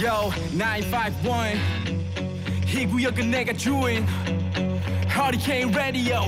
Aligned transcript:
Yo 0.00 0.30
951 0.52 1.58
이 2.66 2.86
구역은 2.86 3.30
내가 3.30 3.52
주인. 3.52 4.06
Hurricane 5.08 5.72
Radio. 5.74 6.20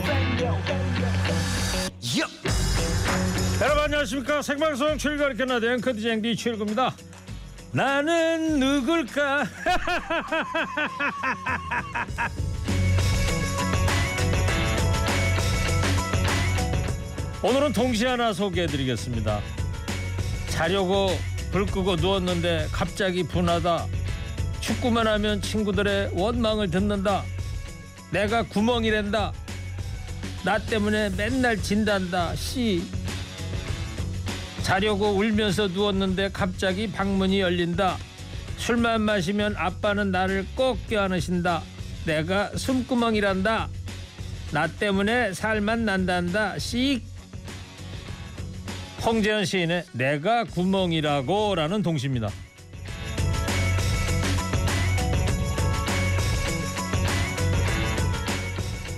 Yo. 2.17 2.27
여러분 3.61 3.85
안녕하십니까? 3.85 4.43
생방송 4.43 4.99
출근 4.99 5.37
캐나다 5.37 5.73
앵커 5.73 5.93
디쟁 5.93 6.21
디출구입니다. 6.21 6.95
나는 7.73 8.59
누굴까? 8.61 9.45
오늘은 17.43 17.73
동시 17.73 18.07
하나 18.07 18.33
소개해드리겠습니다. 18.33 19.41
자려고 20.51 21.11
불 21.55 21.67
끄고 21.67 21.95
누웠는데 21.95 22.67
갑자기 22.73 23.23
분하다. 23.23 23.87
축구만 24.59 25.07
하면 25.07 25.41
친구들의 25.41 26.11
원망을 26.15 26.69
듣는다. 26.69 27.23
내가 28.11 28.43
구멍이란다. 28.43 29.33
나 30.45 30.59
때문에 30.59 31.11
맨날 31.11 31.57
진단다. 31.57 32.35
씨. 32.35 32.83
자려고 34.65 35.11
울면서 35.11 35.69
누웠는데 35.69 36.31
갑자기 36.33 36.91
방문이 36.91 37.39
열린다. 37.39 37.99
술만 38.57 39.03
마시면 39.03 39.55
아빠는 39.57 40.11
나를 40.11 40.49
꼭 40.57 40.85
껴안으신다. 40.89 41.63
내가 42.05 42.51
숨구멍이란다. 42.57 43.69
나 44.51 44.67
때문에 44.67 45.33
살만 45.33 45.85
난단다. 45.85 46.59
씩 46.59 47.14
홍재현 49.05 49.45
시인의 49.45 49.85
내가 49.93 50.45
구멍이라고 50.45 51.55
라는 51.57 51.83
동시입니다 51.83 52.31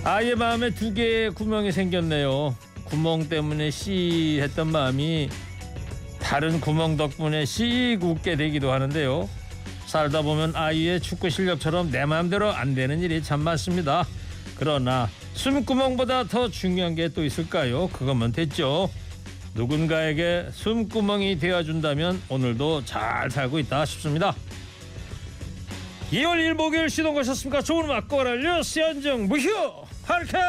아이의 0.03 0.35
마음에 0.35 0.69
두 0.69 0.93
개의 0.93 1.31
구멍이 1.31 1.73
생겼네요. 1.73 2.55
구멍 2.85 3.27
때문에 3.27 3.69
씨 3.71 4.39
했던 4.41 4.71
마음이 4.71 5.29
다른 6.19 6.61
구멍 6.61 6.95
덕분에 6.95 7.43
씩 7.43 7.99
웃게 8.01 8.37
되기도 8.37 8.71
하는데요. 8.71 9.27
살다 9.85 10.21
보면 10.21 10.55
아이의 10.55 11.01
축구 11.01 11.29
실력처럼 11.29 11.91
내 11.91 12.05
마음대로 12.05 12.51
안 12.51 12.73
되는 12.73 13.01
일이 13.01 13.21
참 13.21 13.41
많습니다. 13.41 14.07
그러나 14.55 15.09
숨구멍보다 15.33 16.23
더 16.25 16.49
중요한 16.49 16.95
게 16.95 17.09
또 17.09 17.25
있을까요? 17.25 17.89
그것만 17.89 18.31
됐죠. 18.31 18.89
누군가에게 19.57 20.49
숨구멍이 20.51 21.39
되어준다면 21.39 22.21
오늘도 22.29 22.85
잘 22.85 23.29
살고 23.31 23.57
있다 23.59 23.85
싶습니다. 23.85 24.35
2월 26.11 26.35
1일 26.35 26.53
목요일 26.53 26.89
시동 26.89 27.15
거셨습니까? 27.15 27.63
좋은 27.63 27.85
음악 27.85 28.07
꼬랄려 28.07 28.61
시안정 28.61 29.27
무휴 29.27 29.49
하리칸 30.03 30.39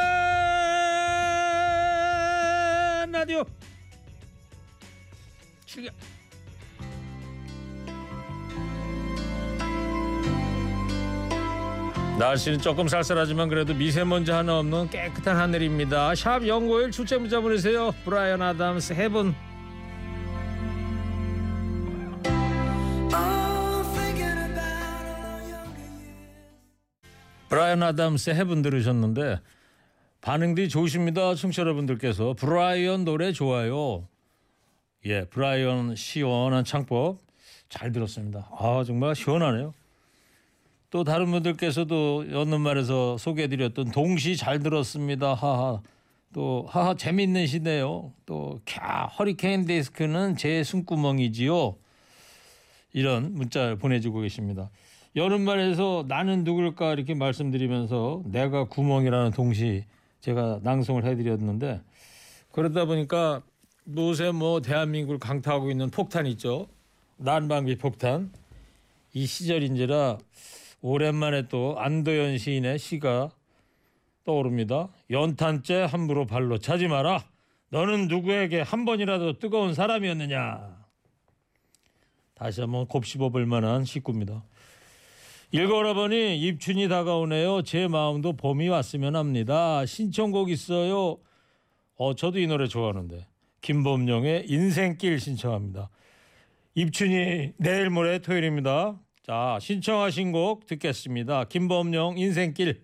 라디오 3.10 3.42
출격 5.64 5.94
날씨는 12.18 12.58
조금 12.58 12.88
쌀쌀하지만 12.88 13.48
그래도 13.48 13.72
미세먼지 13.74 14.32
하나 14.32 14.58
없는 14.58 14.90
깨끗한 14.90 15.36
하늘입니다. 15.36 16.16
샵 16.16 16.44
연고일 16.44 16.90
출제 16.90 17.16
문자 17.18 17.40
보내세요. 17.40 17.92
브라이언 18.04 18.42
아담스 18.42 18.92
해븐 18.94 19.34
브라이언 27.48 27.82
아담스의 27.82 28.36
해븐 28.36 28.62
들으셨는데 28.62 29.38
반응들이 30.20 30.68
좋으십니다. 30.68 31.36
청취자 31.36 31.62
여러분들께서 31.62 32.34
브라이언 32.34 33.04
노래 33.04 33.32
좋아요. 33.32 34.08
예, 35.06 35.24
브라이언 35.24 35.94
시원한 35.94 36.64
창법 36.64 37.18
잘 37.68 37.92
들었습니다. 37.92 38.48
아 38.58 38.82
정말 38.84 39.14
시원하네요. 39.14 39.72
또 40.90 41.04
다른 41.04 41.30
분들께서도 41.30 42.32
여는 42.32 42.60
말에서 42.62 43.18
소개해드렸던 43.18 43.90
동시 43.90 44.36
잘 44.36 44.58
들었습니다. 44.60 45.34
하하. 45.34 45.82
또 46.32 46.66
하하 46.68 46.94
재밌는 46.94 47.46
시네요. 47.46 48.12
또 48.26 48.58
캬 48.64 49.18
허리케인 49.18 49.66
데스크는 49.66 50.36
제 50.36 50.62
숨구멍이지요. 50.62 51.76
이런 52.94 53.34
문자 53.34 53.74
보내주고 53.76 54.20
계십니다. 54.20 54.70
여름말에서 55.16 56.04
나는 56.08 56.44
누굴까 56.44 56.92
이렇게 56.94 57.14
말씀드리면서 57.14 58.22
내가 58.26 58.64
구멍이라는 58.64 59.32
동시 59.32 59.84
제가 60.20 60.60
낭송을 60.62 61.04
해드렸는데 61.04 61.80
그러다 62.52 62.84
보니까 62.86 63.42
요새 63.96 64.30
뭐 64.30 64.60
대한민국을 64.60 65.18
강타하고 65.18 65.70
있는 65.70 65.90
폭탄 65.90 66.26
있죠. 66.26 66.66
난방비 67.18 67.76
폭탄. 67.76 68.30
이 69.14 69.26
시절인지라 69.26 70.18
오랜만에 70.80 71.48
또 71.48 71.78
안도현 71.78 72.38
시인의 72.38 72.78
시가 72.78 73.30
떠오릅니다. 74.24 74.88
연탄재 75.10 75.82
함부로 75.82 76.26
발로 76.26 76.58
차지 76.58 76.86
마라. 76.86 77.24
너는 77.70 78.08
누구에게 78.08 78.60
한 78.60 78.84
번이라도 78.84 79.38
뜨거운 79.38 79.74
사람이었느냐. 79.74 80.76
다시 82.34 82.60
한번 82.60 82.86
곱씹어 82.86 83.30
볼 83.30 83.46
만한 83.46 83.84
시구입니다. 83.84 84.44
읽어라 85.50 85.94
보니 85.94 86.38
입춘이 86.40 86.88
다가오네요. 86.88 87.62
제 87.62 87.88
마음도 87.88 88.34
봄이 88.34 88.68
왔으면 88.68 89.16
합니다. 89.16 89.84
신청곡 89.86 90.50
있어요. 90.50 91.18
어, 91.96 92.14
저도 92.14 92.38
이 92.38 92.46
노래 92.46 92.68
좋아하는데. 92.68 93.26
김범용의 93.62 94.44
인생길 94.48 95.18
신청합니다. 95.18 95.90
입춘이 96.74 97.54
내일 97.56 97.90
모레 97.90 98.20
토요일입니다. 98.20 99.00
자, 99.28 99.58
신청하신 99.60 100.32
곡 100.32 100.64
듣겠습니다. 100.64 101.44
김범용 101.44 102.16
인생길. 102.16 102.80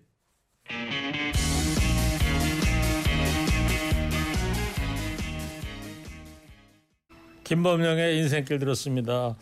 김범용의 7.43 8.19
인생길 8.19 8.59
들었습니다. 8.59 9.35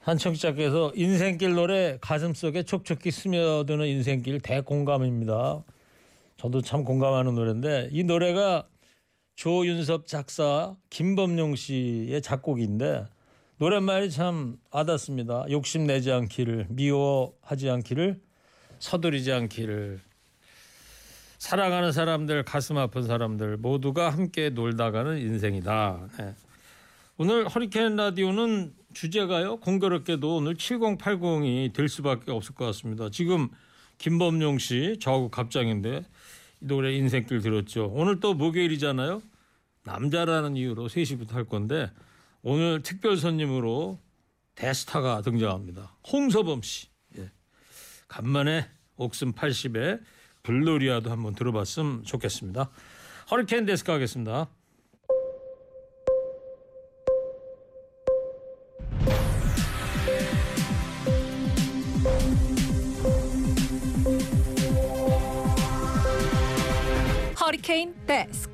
한 0.00 0.16
청취자께서 0.16 0.92
인생길 0.94 1.52
노래 1.52 1.98
가슴 2.00 2.32
속에 2.32 2.62
촉촉히 2.62 3.10
스며드는 3.10 3.86
인생길 3.86 4.40
대공감입니다. 4.40 5.62
저도 6.38 6.62
참 6.62 6.82
공감하는 6.82 7.34
노래인데 7.34 7.90
이 7.92 8.04
노래가 8.04 8.66
조윤섭 9.36 10.06
작사 10.06 10.74
김범용 10.88 11.56
씨의 11.56 12.22
작곡인데 12.22 13.04
노랫말이 13.58 14.12
참 14.12 14.56
와닿습니다. 14.70 15.46
욕심내지 15.50 16.12
않기를 16.12 16.66
미워하지 16.70 17.68
않기를 17.68 18.20
서두르지 18.78 19.32
않기를 19.32 19.98
사랑하는 21.38 21.90
사람들 21.90 22.44
가슴 22.44 22.78
아픈 22.78 23.02
사람들 23.02 23.56
모두가 23.56 24.10
함께 24.10 24.50
놀다가는 24.50 25.18
인생이다. 25.18 26.08
네. 26.18 26.34
오늘 27.16 27.48
허리케인 27.48 27.96
라디오는 27.96 28.74
주제가요 28.94 29.56
공교롭게도 29.56 30.36
오늘 30.36 30.54
7080이 30.54 31.72
될 31.72 31.88
수밖에 31.88 32.30
없을 32.30 32.54
것 32.54 32.64
같습니다. 32.66 33.10
지금 33.10 33.48
김범용 33.98 34.58
씨 34.58 34.98
저하고 35.00 35.30
갑장인데 35.30 36.04
이 36.60 36.64
노래 36.64 36.92
인생길 36.94 37.40
들었죠. 37.40 37.90
오늘 37.92 38.20
또 38.20 38.34
목요일이잖아요. 38.34 39.20
남자라는 39.82 40.56
이유로 40.56 40.86
3시부터 40.86 41.32
할 41.32 41.44
건데 41.44 41.90
오늘 42.50 42.82
특별 42.82 43.18
손님으로 43.18 44.00
대스타가 44.54 45.20
등장합니다. 45.20 45.98
홍서범 46.10 46.62
씨. 46.62 46.86
예. 47.18 47.30
간만에 48.08 48.66
옥슨 48.96 49.34
80에 49.34 50.00
불놀이야도 50.44 51.10
한번 51.10 51.34
들어봤으면 51.34 52.04
좋겠습니다. 52.04 52.70
허리케인 53.30 53.66
데스크 53.66 53.92
하겠습니다. 53.92 54.48
허리케인 67.38 67.94
데스크. 68.06 68.47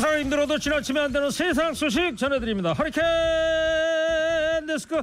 살기 0.00 0.24
힘들어도 0.24 0.58
지나치면 0.58 1.04
안 1.04 1.12
되는 1.12 1.30
세상 1.30 1.74
소식 1.74 2.16
전해드립니다. 2.16 2.72
허리케인 2.72 3.06
데스크 4.66 5.00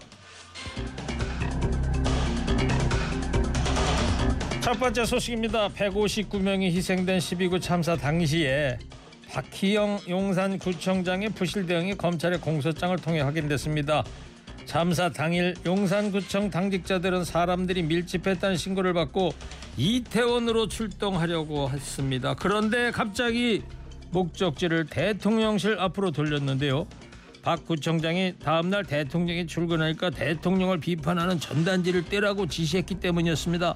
첫 4.62 4.80
번째 4.80 5.06
소식입니다. 5.06 5.70
159명이 5.70 6.72
희생된 6.72 7.20
12구 7.20 7.62
참사 7.62 7.96
당시에 7.96 8.78
박희영 9.32 10.02
용산구청장의 10.08 11.30
부실 11.30 11.66
대응이 11.66 11.96
검찰의 11.96 12.40
공소장을 12.42 12.96
통해 12.98 13.22
확인됐습니다. 13.22 14.04
참사 14.66 15.10
당일 15.10 15.56
용산구청 15.66 16.52
당직자들은 16.52 17.24
사람들이 17.24 17.82
밀집했다는 17.84 18.58
신고를 18.58 18.94
받고 18.94 19.32
이태원으로 19.78 20.68
출동하려고 20.68 21.72
했습니다. 21.72 22.36
그런데 22.36 22.92
갑자기 22.92 23.64
목적지를 24.12 24.86
대통령실 24.86 25.78
앞으로 25.80 26.12
돌렸는데요. 26.12 26.88
박 27.42 27.66
구청장이 27.66 28.36
다음날 28.44 28.84
대통령이 28.84 29.48
출근하니까 29.48 30.10
대통령을 30.10 30.80
비판하는 30.80 31.40
전단지를 31.40 32.06
떼라고 32.06 32.48
지시했기 32.48 32.96
때문이었습니다. 32.96 33.76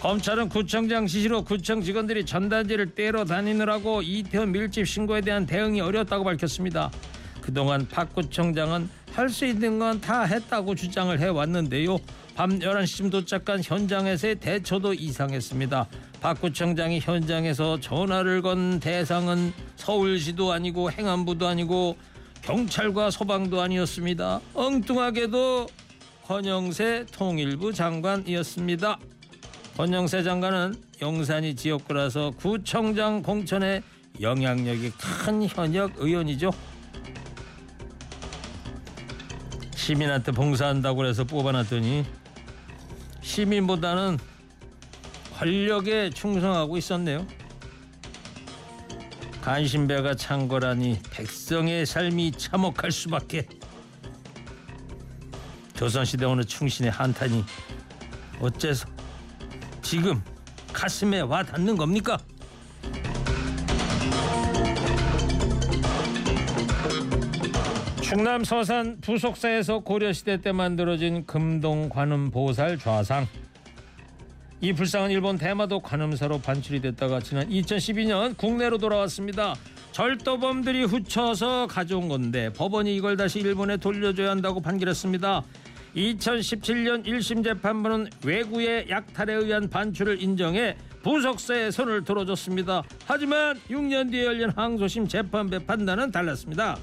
검찰은 0.00 0.48
구청장 0.48 1.06
지시로 1.06 1.44
구청 1.44 1.80
직원들이 1.80 2.26
전단지를 2.26 2.94
떼러 2.96 3.24
다니느라고 3.24 4.02
이태원 4.02 4.50
밀집 4.50 4.88
신고에 4.88 5.20
대한 5.20 5.46
대응이 5.46 5.80
어렵다고 5.80 6.24
밝혔습니다. 6.24 6.90
그동안 7.40 7.86
박 7.88 8.12
구청장은 8.12 8.88
할 9.12 9.28
수 9.28 9.44
있는 9.44 9.78
건 9.78 10.00
다 10.00 10.22
했다고 10.22 10.74
주장을 10.74 11.16
해왔는데요. 11.20 11.98
밤 12.34 12.58
11시쯤 12.58 13.10
도착한 13.10 13.62
현장에서의 13.62 14.36
대처도 14.36 14.94
이상했습니다. 14.94 15.86
박 16.22 16.40
구청장이 16.40 17.00
현장에서 17.00 17.80
전화를 17.80 18.42
건 18.42 18.78
대상은 18.78 19.52
서울시도 19.74 20.52
아니고 20.52 20.92
행안부도 20.92 21.48
아니고 21.48 21.96
경찰과 22.42 23.10
소방도 23.10 23.60
아니었습니다. 23.60 24.40
엉뚱하게도 24.54 25.66
권영세 26.22 27.06
통일부 27.10 27.72
장관이었습니다. 27.72 29.00
권영세 29.76 30.22
장관은 30.22 30.76
용산이 31.02 31.56
지역구라서 31.56 32.30
구청장 32.36 33.20
공천에 33.20 33.82
영향력이 34.20 34.92
큰 34.92 35.42
현역 35.48 35.94
의원이죠. 35.96 36.52
시민한테 39.74 40.30
봉사한다고 40.30 41.04
해서 41.04 41.24
뽑아놨더니 41.24 42.04
시민보다는 43.22 44.18
권력에 45.42 46.10
충성하고 46.10 46.76
있었네요. 46.76 47.26
간신배가 49.40 50.14
찬 50.14 50.46
거라니 50.46 51.00
백성의 51.10 51.84
삶이 51.84 52.30
참혹할 52.30 52.92
수밖에. 52.92 53.48
조선시대 55.74 56.26
어느 56.26 56.44
충신의 56.44 56.92
한탄이 56.92 57.44
어째서 58.40 58.86
지금 59.82 60.22
가슴에 60.72 61.22
와 61.22 61.42
닿는 61.42 61.76
겁니까? 61.76 62.16
충남 68.00 68.44
서산 68.44 69.00
부속사에서 69.00 69.80
고려시대 69.80 70.40
때 70.40 70.52
만들어진 70.52 71.26
금동 71.26 71.88
관음 71.88 72.30
보살 72.30 72.78
좌상 72.78 73.26
이 74.64 74.72
불상은 74.72 75.10
일본 75.10 75.38
대마도 75.38 75.80
관음사로 75.80 76.38
반출이 76.38 76.80
됐다가 76.80 77.18
지난 77.18 77.48
2012년 77.48 78.36
국내로 78.36 78.78
돌아왔습니다. 78.78 79.56
절도범들이 79.90 80.84
훔쳐서 80.84 81.66
가져온 81.66 82.06
건데 82.06 82.48
법원이 82.52 82.94
이걸 82.94 83.16
다시 83.16 83.40
일본에 83.40 83.76
돌려줘야 83.76 84.30
한다고 84.30 84.60
판결했습니다. 84.60 85.42
2017년 85.96 87.04
1심 87.04 87.42
재판부는 87.42 88.06
외구의 88.24 88.86
약탈에 88.88 89.34
의한 89.34 89.68
반출을 89.68 90.22
인정해 90.22 90.76
부석사에 91.02 91.72
손을 91.72 92.04
들어줬습니다. 92.04 92.84
하지만 93.04 93.58
6년 93.68 94.12
뒤에 94.12 94.26
열린 94.26 94.50
항소심 94.50 95.08
재판부의 95.08 95.66
판단은 95.66 96.12
달랐습니다. 96.12 96.78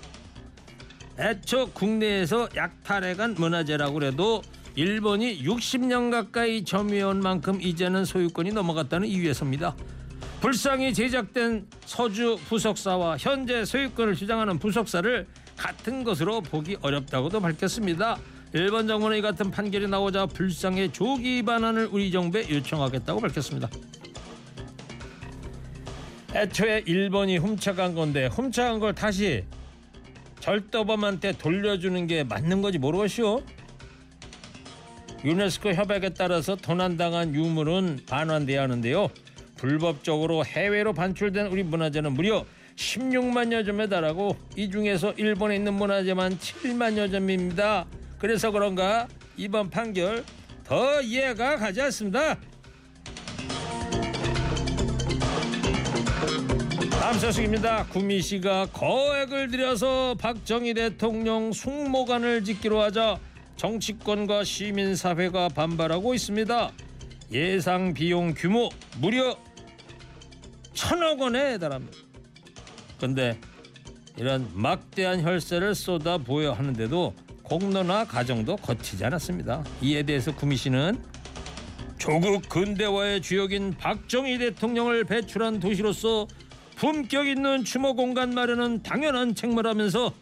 애초 1.17 1.71
국내에서 1.71 2.49
약탈에 2.57 3.13
간 3.15 3.35
문화재라고 3.35 4.03
해도 4.03 4.41
일본이 4.75 5.43
60년 5.43 6.11
가까이 6.11 6.63
점유해온 6.63 7.19
만큼 7.19 7.61
이제는 7.61 8.05
소유권이 8.05 8.51
넘어갔다는 8.51 9.07
이유에서입니다. 9.07 9.75
불상이 10.41 10.93
제작된 10.93 11.67
서주 11.85 12.37
부석사와 12.47 13.17
현재 13.17 13.65
소유권을 13.65 14.15
주장하는 14.15 14.57
부석사를 14.57 15.27
같은 15.57 16.03
것으로 16.03 16.41
보기 16.41 16.77
어렵다고도 16.81 17.41
밝혔습니다. 17.41 18.17
일본 18.53 18.87
정부는 18.87 19.17
이 19.17 19.21
같은 19.21 19.51
판결이 19.51 19.87
나오자 19.87 20.25
불상의 20.27 20.91
조기 20.93 21.43
반환을 21.43 21.89
우리 21.91 22.09
정부에 22.09 22.49
요청하겠다고 22.49 23.19
밝혔습니다. 23.19 23.69
애초에 26.33 26.83
일본이 26.85 27.37
훔쳐간 27.37 27.95
건데 27.95 28.27
훔쳐간 28.27 28.79
걸 28.79 28.95
다시 28.95 29.43
절도범한테 30.39 31.33
돌려주는 31.33 32.07
게 32.07 32.23
맞는 32.23 32.61
건지 32.61 32.77
모르겠시오. 32.77 33.41
유네스코 35.23 35.73
협약에 35.73 36.09
따라서 36.09 36.55
도난당한 36.55 37.35
유물은 37.35 38.01
반환돼야 38.07 38.61
하는데요. 38.63 39.09
불법적으로 39.57 40.45
해외로 40.45 40.93
반출된 40.93 41.47
우리 41.47 41.63
문화재는 41.63 42.13
무려 42.13 42.45
16만여 42.77 43.65
점에 43.65 43.87
달하고 43.87 44.37
이 44.55 44.71
중에서 44.71 45.11
일본에 45.17 45.57
있는 45.57 45.73
문화재만 45.73 46.37
7만여 46.37 47.11
점입니다. 47.11 47.85
그래서 48.17 48.51
그런가 48.51 49.09
이번 49.35 49.69
판결 49.69 50.23
더 50.63 51.01
이해가 51.01 51.57
가지 51.57 51.81
않습니다. 51.81 52.37
다음 56.91 57.19
소식입니다. 57.19 57.85
구미 57.87 58.21
씨가 58.21 58.67
거액을 58.67 59.49
들여서 59.49 60.15
박정희 60.19 60.75
대통령 60.75 61.51
숭모관을 61.51 62.45
짓기로 62.45 62.81
하자 62.81 63.19
정치권과 63.59 64.45
시민사회가 64.45 65.49
반발하고 65.49 66.13
있습니다. 66.13 66.71
예상 67.33 67.93
비용 67.93 68.33
규모 68.33 68.69
무려 68.99 69.37
천억 70.73 71.19
원에 71.19 71.57
달합니다. 71.57 71.97
근데 73.01 73.37
이런 74.15 74.49
막대한 74.53 75.21
혈세를 75.21 75.75
쏟아 75.75 76.17
부어야 76.17 76.53
하는데도 76.53 77.13
공론화 77.43 78.05
과정도 78.05 78.55
거치지 78.55 79.03
않았습니다. 79.03 79.65
이에 79.81 80.03
대해서 80.03 80.33
구미 80.33 80.55
씨는 80.55 81.03
조국 81.97 82.47
근대화의 82.47 83.21
주역인 83.21 83.73
박정희 83.77 84.37
대통령을 84.37 85.03
배출한 85.03 85.59
도시로서 85.59 86.27
품격 86.77 87.27
있는 87.27 87.65
추모 87.65 87.93
공간 87.93 88.33
마련은 88.33 88.83
당연한 88.83 89.35
책무라면서 89.35 90.13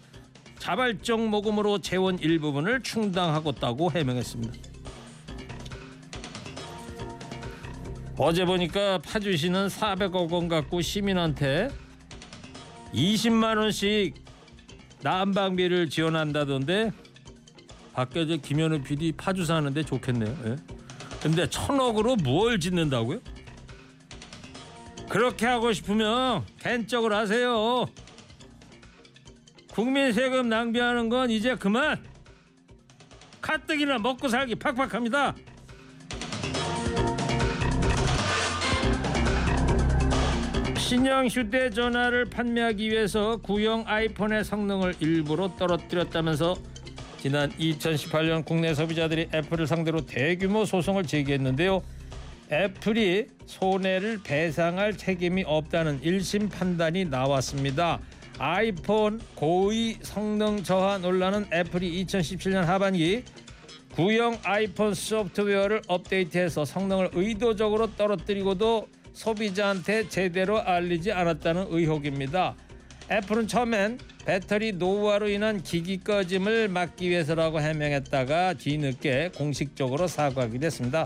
자발적 0.60 1.28
모금으로 1.28 1.80
재원 1.80 2.20
일부분을 2.20 2.82
충당하겠다고 2.84 3.92
해명했습니다. 3.92 4.54
어제 8.18 8.46
보니까 8.46 8.98
파주시는 9.00 9.68
400억 9.68 10.32
원 10.32 10.48
갖고 10.48 10.82
시민한테 10.82 11.70
20만 12.94 13.58
원씩 13.58 14.16
난방비를 15.04 15.90
지원한다던데 15.90 16.92
밖에 17.94 18.26
저 18.26 18.38
김현우 18.38 18.82
PD 18.82 19.12
파주 19.12 19.46
사는데 19.46 19.84
좋겠네요. 19.84 20.36
예. 20.46 20.56
근데 21.22 21.48
천억으로 21.50 22.16
뭘 22.16 22.60
짓는다고요? 22.60 23.20
그렇게 25.10 25.46
하고 25.46 25.72
싶으면 25.72 26.46
캔적으로 26.60 27.16
하세요. 27.16 27.88
국민 29.78 30.12
세금 30.12 30.50
낭비하는 30.50 31.08
건 31.08 31.30
이제 31.30 31.54
그만. 31.54 32.04
가뜩이나 33.40 34.00
먹고 34.00 34.28
살기 34.28 34.56
팍팍합니다. 34.56 35.36
신형 40.80 41.28
휴대전화를 41.28 42.26
판매하기 42.26 42.90
위해서 42.90 43.38
구형 43.38 43.84
아이폰의 43.86 44.46
성능을 44.46 44.96
일부러 45.00 45.56
떨어뜨렸다면서 45.56 46.56
지난 47.20 47.52
2018년 47.52 48.44
국내 48.44 48.74
소비자들이 48.74 49.30
애플을 49.32 49.68
상대로 49.68 50.04
대규모 50.04 50.66
소송을 50.66 51.06
제기했는데요. 51.06 51.84
애플이 52.52 53.28
손해를 53.46 54.22
배상할 54.24 54.98
책임이 54.98 55.44
없다는 55.46 56.02
1심 56.02 56.50
판단이 56.50 57.06
나왔습니다. 57.06 58.00
아이폰 58.40 59.20
고의 59.36 59.98
성능 60.02 60.64
저하 60.64 60.98
논란은 60.98 61.48
애플이 61.52 62.06
2017년 62.06 62.66
하반기 62.66 63.24
구형 63.94 64.38
아이폰 64.44 64.94
소프트웨어를 64.94 65.82
업데이트해서 65.88 66.66
성능을 66.66 67.10
의도적으로 67.14 67.96
떨어뜨리고도 67.96 68.88
소비자한테 69.14 70.08
제대로 70.08 70.62
알리지 70.62 71.12
않았다는 71.12 71.68
의혹입니다. 71.70 72.56
애플은 73.10 73.48
처음엔 73.48 73.98
배터리 74.26 74.74
노후화로 74.74 75.30
인한 75.30 75.64
기기 75.64 75.98
꺼짐을 75.98 76.68
막기 76.68 77.10
위해서라고 77.10 77.60
해명했다가 77.60 78.56
뒤늦게 78.56 79.32
공식적으로 79.36 80.08
사과하게 80.08 80.60
됐습니다. 80.60 81.06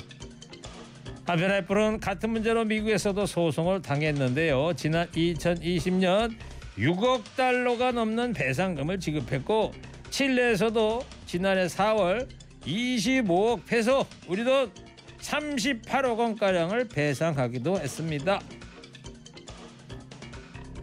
한편 1.26 1.52
애플은 1.52 2.00
같은 2.02 2.32
문제로 2.32 2.66
미국에서도 2.66 3.26
소송을 3.26 3.82
당했는데요. 3.82 4.74
지난 4.76 5.08
2020년 5.12 6.36
6억 6.82 7.36
달러가 7.36 7.92
넘는 7.92 8.34
배상금을 8.34 9.00
지급했고 9.00 9.72
칠레에서도 10.10 11.06
지난해 11.28 11.68
4월 11.68 12.28
25억 12.66 13.66
페소 13.66 14.06
우리 14.28 14.44
돈 14.44 14.72
38억 15.20 16.18
원가량을 16.18 16.88
배상하기도 16.88 17.80
했습니다. 17.80 18.42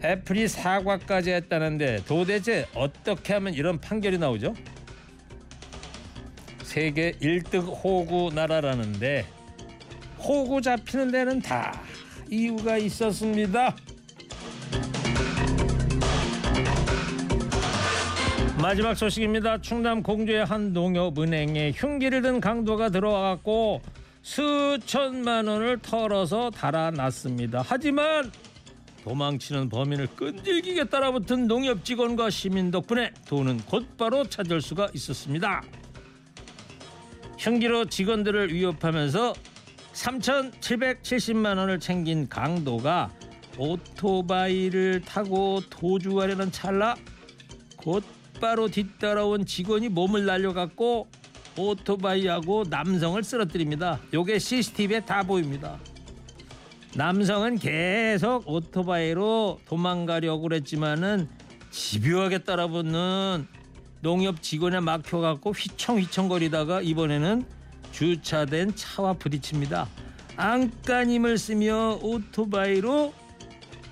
애플이 0.01 0.47
사과까지 0.47 1.31
했다는데 1.31 2.03
도대체 2.07 2.65
어떻게 2.73 3.33
하면 3.33 3.53
이런 3.53 3.79
판결이 3.81 4.17
나오죠? 4.17 4.53
세계 6.63 7.11
1등 7.13 7.63
호구 7.83 8.31
나라라는데 8.33 9.25
호구 10.19 10.61
잡히는 10.61 11.11
데는 11.11 11.41
다 11.41 11.81
이유가 12.29 12.77
있었습니다. 12.77 13.75
마지막 18.61 18.93
소식입니다. 18.93 19.61
충남 19.61 20.03
공주의 20.03 20.43
한 20.43 20.73
농협은행에 20.73 21.71
흉기를 21.73 22.21
든 22.21 22.41
강도가 22.41 22.89
들어와갖고 22.89 23.81
수천만 24.21 25.47
원을 25.47 25.79
털어서 25.79 26.49
달아났습니다. 26.49 27.63
하지만 27.65 28.29
도망치는 29.05 29.69
범인을 29.69 30.07
끈질기게 30.07 30.89
따라붙은 30.89 31.47
농협 31.47 31.85
직원과 31.85 32.29
시민 32.31 32.69
덕분에 32.69 33.11
돈은 33.29 33.59
곧바로 33.59 34.25
찾을 34.25 34.59
수가 34.59 34.89
있었습니다. 34.93 35.63
흉기로 37.37 37.85
직원들을 37.85 38.53
위협하면서 38.53 39.35
3,770만 39.93 41.57
원을 41.57 41.79
챙긴 41.79 42.27
강도가 42.27 43.09
오토바이를 43.57 44.99
타고 45.01 45.61
도주하려는 45.69 46.51
찰나 46.51 46.95
곧 47.77 48.03
바로 48.39 48.67
뒤따라온 48.67 49.45
직원이 49.45 49.89
몸을 49.89 50.25
날려갖고 50.25 51.07
오토바이하고 51.57 52.65
남성을 52.69 53.21
쓰러뜨립니다. 53.23 53.99
요게 54.13 54.39
CCTV에 54.39 55.01
다 55.01 55.23
보입니다. 55.23 55.77
남성은 56.95 57.59
계속 57.59 58.47
오토바이로 58.47 59.59
도망가려고 59.67 60.43
그랬지만은 60.43 61.27
집요하게 61.69 62.39
따라붙는 62.39 63.47
농협 64.01 64.41
직원에 64.41 64.79
막혀갖고 64.79 65.51
휘청휘청거리다가 65.51 66.81
이번에는 66.81 67.45
주차된 67.91 68.75
차와 68.75 69.13
부딪힙니다. 69.13 69.87
안간힘을 70.37 71.37
쓰며 71.37 71.99
오토바이로 72.01 73.13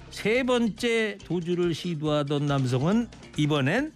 세 0.09 0.43
번째 0.43 1.17
도주를 1.25 1.73
시도하던 1.73 2.45
남성은 2.45 3.09
이번엔 3.35 3.91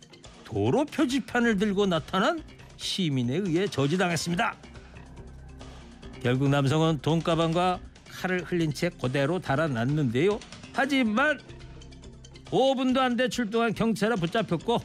도로 0.51 0.84
표지판을 0.86 1.58
들고 1.58 1.86
나타난 1.86 2.43
시민에 2.75 3.38
의해 3.38 3.67
저지당했습니다. 3.67 4.55
결국 6.22 6.50
남성은 6.50 7.00
돈가방과 7.01 7.79
칼을 8.10 8.43
흘린 8.43 8.74
채 8.74 8.89
그대로 8.89 9.39
달아났는데요. 9.39 10.39
하지만 10.74 11.39
5분도 12.48 12.98
안 13.00 13.15
돼 13.15 13.29
출동한 13.29 13.74
경찰에 13.74 14.15
붙잡혔고 14.15 14.77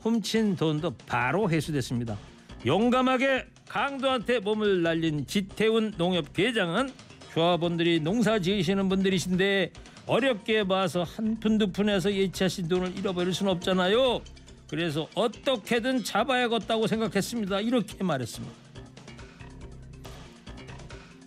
훔친 0.00 0.56
돈도 0.56 0.96
바로 1.06 1.48
회수됐습니다. 1.48 2.18
용감하게 2.66 3.46
강도한테 3.68 4.40
몸을 4.40 4.82
날린 4.82 5.26
지태훈 5.26 5.92
농협 5.96 6.32
계장은 6.32 6.90
조합원들이 7.34 8.00
농사 8.00 8.38
지으시는 8.40 8.88
분들이신데 8.88 9.72
어렵게 10.06 10.64
봐서 10.64 11.04
한 11.04 11.38
푼 11.38 11.58
두 11.58 11.70
푼에서 11.70 12.12
예치하신 12.12 12.66
돈을 12.68 12.98
잃어버릴 12.98 13.32
수는 13.32 13.52
없잖아요. 13.52 14.22
그래서 14.68 15.08
어떻게든 15.14 16.04
잡아야겠다고 16.04 16.86
생각했습니다. 16.86 17.60
이렇게 17.60 18.04
말했습니다. 18.04 18.54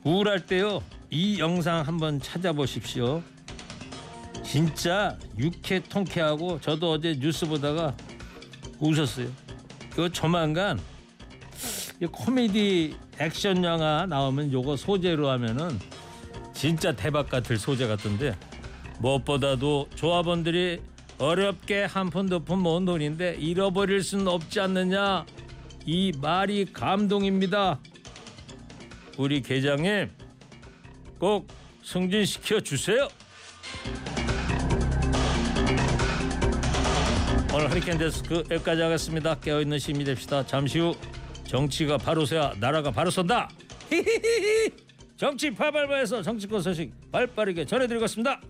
우울할 0.03 0.45
때요. 0.45 0.81
이 1.09 1.39
영상 1.39 1.85
한번 1.85 2.19
찾아보십시오. 2.19 3.21
진짜 4.43 5.17
유쾌 5.37 5.79
통쾌하고 5.81 6.59
저도 6.61 6.91
어제 6.91 7.15
뉴스 7.19 7.45
보다가 7.45 7.95
웃었어요. 8.79 9.27
이거 9.93 10.09
조만간 10.09 10.79
이 12.01 12.05
코미디 12.05 12.95
액션 13.19 13.63
영화 13.63 14.05
나오면 14.05 14.51
요거 14.51 14.77
소재로 14.77 15.29
하면은 15.29 15.79
진짜 16.53 16.91
대박 16.95 17.29
같을 17.29 17.57
소재 17.57 17.87
같던데 17.87 18.35
무엇보다도 18.99 19.89
조합원들이 19.95 20.81
어렵게 21.21 21.83
한 21.83 22.09
푼 22.09 22.27
두 22.27 22.39
푼 22.43 22.59
모은 22.59 22.83
돈인데 22.85 23.35
잃어버릴 23.39 24.01
수는 24.01 24.27
없지 24.27 24.59
않느냐 24.59 25.23
이 25.85 26.11
말이 26.19 26.65
감동입니다. 26.73 27.79
우리 29.19 29.41
계장님 29.41 30.09
꼭 31.19 31.47
승진시켜 31.83 32.59
주세요. 32.61 33.07
오늘 37.53 37.69
허리케인 37.69 37.97
데스크 37.99 38.43
여기까지 38.49 38.81
하겠습니다. 38.81 39.35
깨어있는 39.35 39.77
시민이 39.77 40.05
됩시다. 40.05 40.43
잠시 40.45 40.79
후 40.79 40.95
정치가 41.45 41.97
바로 41.97 42.25
서야 42.25 42.53
나라가 42.59 42.89
바로 42.89 43.11
선다. 43.11 43.47
정치 45.17 45.51
파발바에서 45.53 46.23
정치권 46.23 46.61
소식 46.63 46.91
발빠르게 47.11 47.65
전해드리겠습니다. 47.65 48.41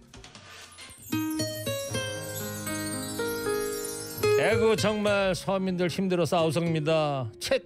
대구 4.41 4.75
정말 4.75 5.35
서민들 5.35 5.87
힘들어 5.87 6.25
싸우성입니다. 6.25 7.29
책 7.39 7.63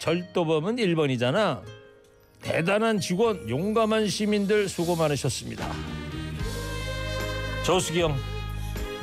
절도범은 0.00 0.74
1번이잖아. 0.74 1.62
대단한 2.42 2.98
직원, 2.98 3.48
용감한 3.48 4.08
시민들 4.08 4.68
수고 4.68 4.96
많으셨습니다. 4.96 5.70
조수경 7.64 8.16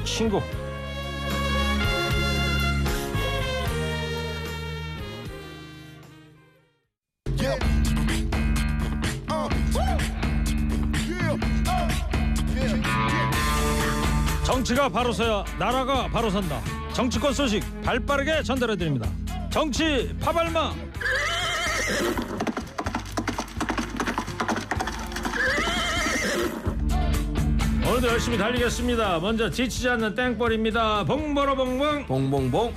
친구. 0.03 0.41
정치가 14.45 14.89
바로 14.89 15.13
서야 15.13 15.45
나라가 15.57 16.09
바로 16.09 16.29
선다. 16.29 16.82
정치권 16.93 17.33
소식 17.33 17.63
발빠르게 17.83 18.43
전달해 18.43 18.75
드립니다. 18.75 19.09
정치 19.51 20.15
파발마. 20.19 20.73
오늘도 27.87 28.07
열심히 28.07 28.37
달리겠습니다. 28.37 29.19
먼저 29.19 29.49
지치지 29.49 29.89
않는 29.89 30.15
땡벌입니다. 30.15 31.03
봉보로 31.05 31.55
봉봉. 31.55 32.05
봉봉봉 32.07 32.73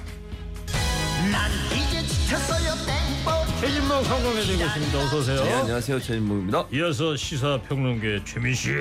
난 1.32 1.50
이제 1.74 2.02
지쳤어요 2.06 2.74
땡벌 2.86 3.60
최진봉 3.60 4.04
성공해드리고 4.04 4.64
있습니다. 4.64 4.98
어서 4.98 5.18
오세요. 5.18 5.42
네 5.44 5.52
안녕하세요 5.54 6.00
최진봉입니다 6.00 6.66
이어서 6.72 7.16
시사평론계 7.16 8.22
최민식. 8.24 8.76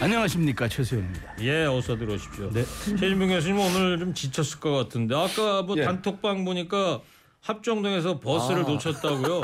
안녕하십니까 0.00 0.68
최수영입니다. 0.68 1.34
예, 1.40 1.64
어서 1.64 1.96
들어오십시오. 1.96 2.50
네. 2.52 2.64
최진봉 2.84 3.28
교수님 3.28 3.58
오늘 3.58 3.98
좀 3.98 4.14
지쳤을 4.14 4.60
것 4.60 4.70
같은데 4.72 5.14
아까 5.16 5.62
뭐 5.62 5.76
예. 5.76 5.82
단톡방 5.84 6.44
보니까 6.44 7.00
합정동에서 7.40 8.20
버스를 8.20 8.62
아. 8.64 8.68
놓쳤다고요. 8.68 9.40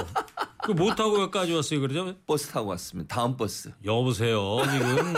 그 0.64 0.72
못 0.72 0.94
타고 0.96 1.20
여기까지 1.20 1.52
왔어요, 1.52 1.80
그러죠? 1.80 2.14
버스 2.26 2.48
타고 2.48 2.70
왔습니다 2.70 3.14
다음 3.14 3.36
버스 3.36 3.70
여보세요, 3.84 4.62
지금 4.72 5.14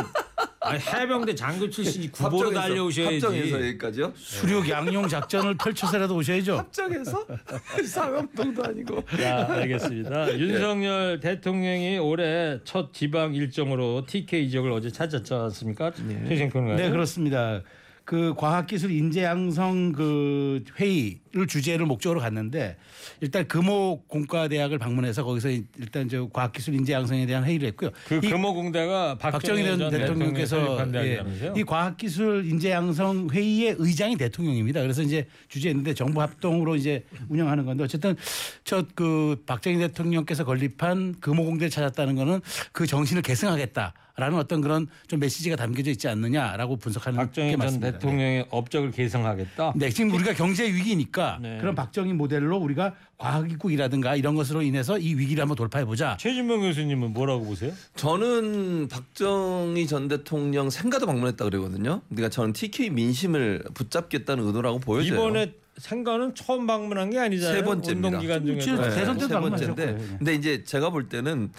아니, 0.66 0.80
해병대 0.80 1.34
장교 1.34 1.68
출신이 1.70 2.10
구보로 2.12 2.50
합정에서- 2.50 2.54
달려오셔야지. 2.54 3.14
합정에서 3.26 3.60
여기까지요 3.60 4.12
수륙 4.16 4.68
양용 4.68 5.08
작전을 5.08 5.56
펼쳐서라도 5.58 6.16
오셔야죠. 6.16 6.56
합정에서 6.58 7.26
상암동도 7.86 8.64
아니고 8.64 9.02
자, 9.16 9.46
알겠습니다. 9.50 10.32
윤석열 10.38 11.20
대통령이 11.20 11.98
올해 11.98 12.58
첫 12.64 12.92
지방 12.92 13.34
일정으로 13.34 14.04
TK 14.06 14.50
지역을 14.50 14.72
어제 14.72 14.90
찾았지 14.90 15.32
않습니까? 15.34 15.92
최생 16.28 16.50
평론가. 16.50 16.76
네 16.82 16.90
그렇습니다. 16.90 17.62
그 18.04 18.34
과학기술 18.36 18.92
인재 18.92 19.24
양성 19.24 19.90
그 19.92 20.62
회의 20.78 21.18
를을 21.36 21.46
주제를 21.46 21.86
목적으로 21.86 22.20
갔는데 22.20 22.76
일단 23.20 23.46
금호 23.46 24.02
공과대학을 24.08 24.78
방문해서 24.78 25.24
거기서 25.24 25.50
일단 25.50 26.08
저 26.08 26.28
과학기술 26.32 26.74
인재 26.74 26.92
양성에 26.94 27.26
대한 27.26 27.44
회의를 27.44 27.68
했고요. 27.68 27.90
그이 28.08 28.20
금호공대가 28.20 29.18
박정희 29.18 29.64
전전 29.64 29.90
대통령께서 29.90 30.78
예? 30.94 31.22
이 31.54 31.62
과학기술 31.62 32.46
인재 32.46 32.70
양성 32.70 33.28
회의의 33.30 33.76
의장이 33.78 34.16
대통령입니다. 34.16 34.80
그래서 34.80 35.02
이제 35.02 35.26
주재했는데 35.48 35.94
정부 35.94 36.22
합동으로 36.22 36.74
이제 36.76 37.04
운영하는 37.28 37.64
건데 37.64 37.84
어쨌든 37.84 38.16
저 38.64 38.84
그 38.94 39.42
박정희 39.46 39.78
대통령께서 39.78 40.44
건립한 40.44 41.16
금호공대를 41.20 41.70
찾았다는 41.70 42.14
거는 42.16 42.40
그 42.72 42.86
정신을 42.86 43.22
계승하겠다 43.22 43.92
라는 44.16 44.38
어떤 44.38 44.62
그런 44.62 44.86
좀 45.06 45.20
메시지가 45.20 45.56
담겨져 45.56 45.90
있지 45.90 46.08
않느냐라고 46.08 46.76
분석하는 46.76 47.18
박정희 47.18 47.56
게 47.56 47.66
전. 47.66 47.80
대통령의 47.80 48.46
업적을 48.48 48.90
계승하겠다. 48.90 49.74
네, 49.76 49.90
지금 49.90 50.14
우리가 50.14 50.32
경제 50.32 50.64
위기니까 50.64 51.25
네. 51.40 51.58
그런 51.58 51.74
박정희 51.74 52.12
모델로 52.12 52.58
우리가 52.58 52.94
과학기국이라든가 53.18 54.16
이런 54.16 54.34
것으로 54.34 54.62
인해서 54.62 54.98
이 54.98 55.14
위기를 55.14 55.42
한번 55.42 55.56
돌파해 55.56 55.84
보자. 55.84 56.16
최진명 56.18 56.60
교수님은 56.60 57.12
뭐라고 57.12 57.44
보세요? 57.44 57.72
저는 57.96 58.88
박정희 58.88 59.86
전 59.86 60.08
대통령 60.08 60.70
생가도 60.70 61.06
방문했다 61.06 61.44
그러거든요. 61.44 62.02
그러니까 62.08 62.28
저는 62.28 62.52
TK 62.52 62.90
민심을 62.90 63.64
붙잡겠다는 63.74 64.46
의도라고 64.46 64.78
보여져요. 64.78 65.14
이번에 65.14 65.52
생가는 65.78 66.34
처음 66.34 66.66
방문한 66.66 67.10
게 67.10 67.18
아니잖아요. 67.18 67.56
세 67.58 67.62
번째입니다. 67.64 68.08
운동 68.08 68.20
기간 68.20 68.46
중에 68.46 68.58
지금 68.60 68.80
네, 68.80 68.90
대선 68.90 69.16
때도 69.16 69.28
세 69.28 69.34
방문하셨고요. 69.34 69.74
번째인데, 69.76 70.02
네. 70.04 70.16
근데 70.18 70.34
이제 70.34 70.64
제가 70.64 70.90
볼 70.90 71.08
때는 71.08 71.50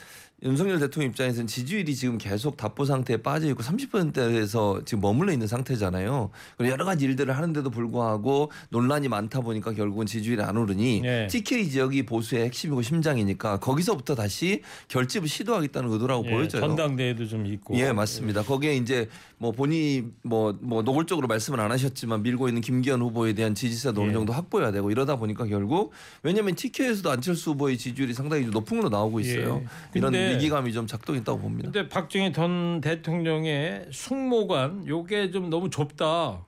윤석열 0.43 0.77
대통령 0.77 1.09
입장에서는 1.09 1.47
지지율이 1.47 1.95
지금 1.95 2.19
계속 2.19 2.57
답보 2.57 2.85
상태에 2.85 3.17
빠져 3.17 3.47
있고 3.47 3.63
30%에서 3.63 4.81
지금 4.85 5.01
머물러 5.01 5.33
있는 5.33 5.47
상태잖아요. 5.47 6.29
그리고 6.57 6.71
여러 6.71 6.85
가지 6.85 7.05
일들을 7.05 7.35
하는데도 7.35 7.71
불구하고 7.71 8.51
논란이 8.69 9.07
많다 9.07 9.41
보니까 9.41 9.73
결국은 9.73 10.05
지지율이 10.05 10.43
안 10.43 10.55
오르니 10.57 11.01
네. 11.01 11.25
TK 11.25 11.71
지역이 11.71 12.05
보수의 12.05 12.45
핵심이고 12.45 12.83
심장이니까 12.83 13.57
거기서부터 13.59 14.13
다시 14.13 14.61
결집을 14.89 15.27
시도하겠다는 15.27 15.91
의도라고 15.91 16.27
예, 16.27 16.31
보여져요. 16.31 16.61
전당대회도 16.61 17.27
좀 17.27 17.47
있고. 17.47 17.75
예, 17.75 17.91
맞습니다. 17.91 18.43
거기에 18.43 18.75
이제 18.75 19.09
뭐 19.39 19.51
본인이 19.51 20.03
뭐, 20.21 20.55
뭐 20.61 20.83
노골적으로 20.83 21.27
말씀을 21.27 21.59
안 21.59 21.71
하셨지만 21.71 22.21
밀고 22.21 22.47
있는 22.47 22.61
김기현 22.61 23.01
후보에 23.01 23.33
대한 23.33 23.55
지지세도 23.55 24.01
어느 24.01 24.09
예. 24.09 24.13
정도 24.13 24.33
확보해야 24.33 24.71
되고 24.71 24.91
이러다 24.91 25.15
보니까 25.15 25.45
결국 25.45 25.93
왜냐하면 26.21 26.53
TK에서도 26.53 27.09
안철수 27.09 27.51
후보의 27.51 27.77
지지율이 27.79 28.13
상당히 28.13 28.43
좀 28.43 28.51
높은 28.51 28.77
걸로 28.77 28.89
나오고 28.89 29.19
있어요. 29.19 29.63
예. 29.63 29.97
이런 29.97 30.13
근데- 30.27 30.35
위기감이 30.37 30.73
좀 30.73 30.87
작동했다고 30.87 31.39
봅니다. 31.39 31.71
근데 31.71 31.89
박정희 31.89 32.33
전 32.33 32.81
대통령의 32.81 33.87
숙모관 33.91 34.87
요게 34.87 35.31
좀 35.31 35.49
너무 35.49 35.69
좁다. 35.69 36.45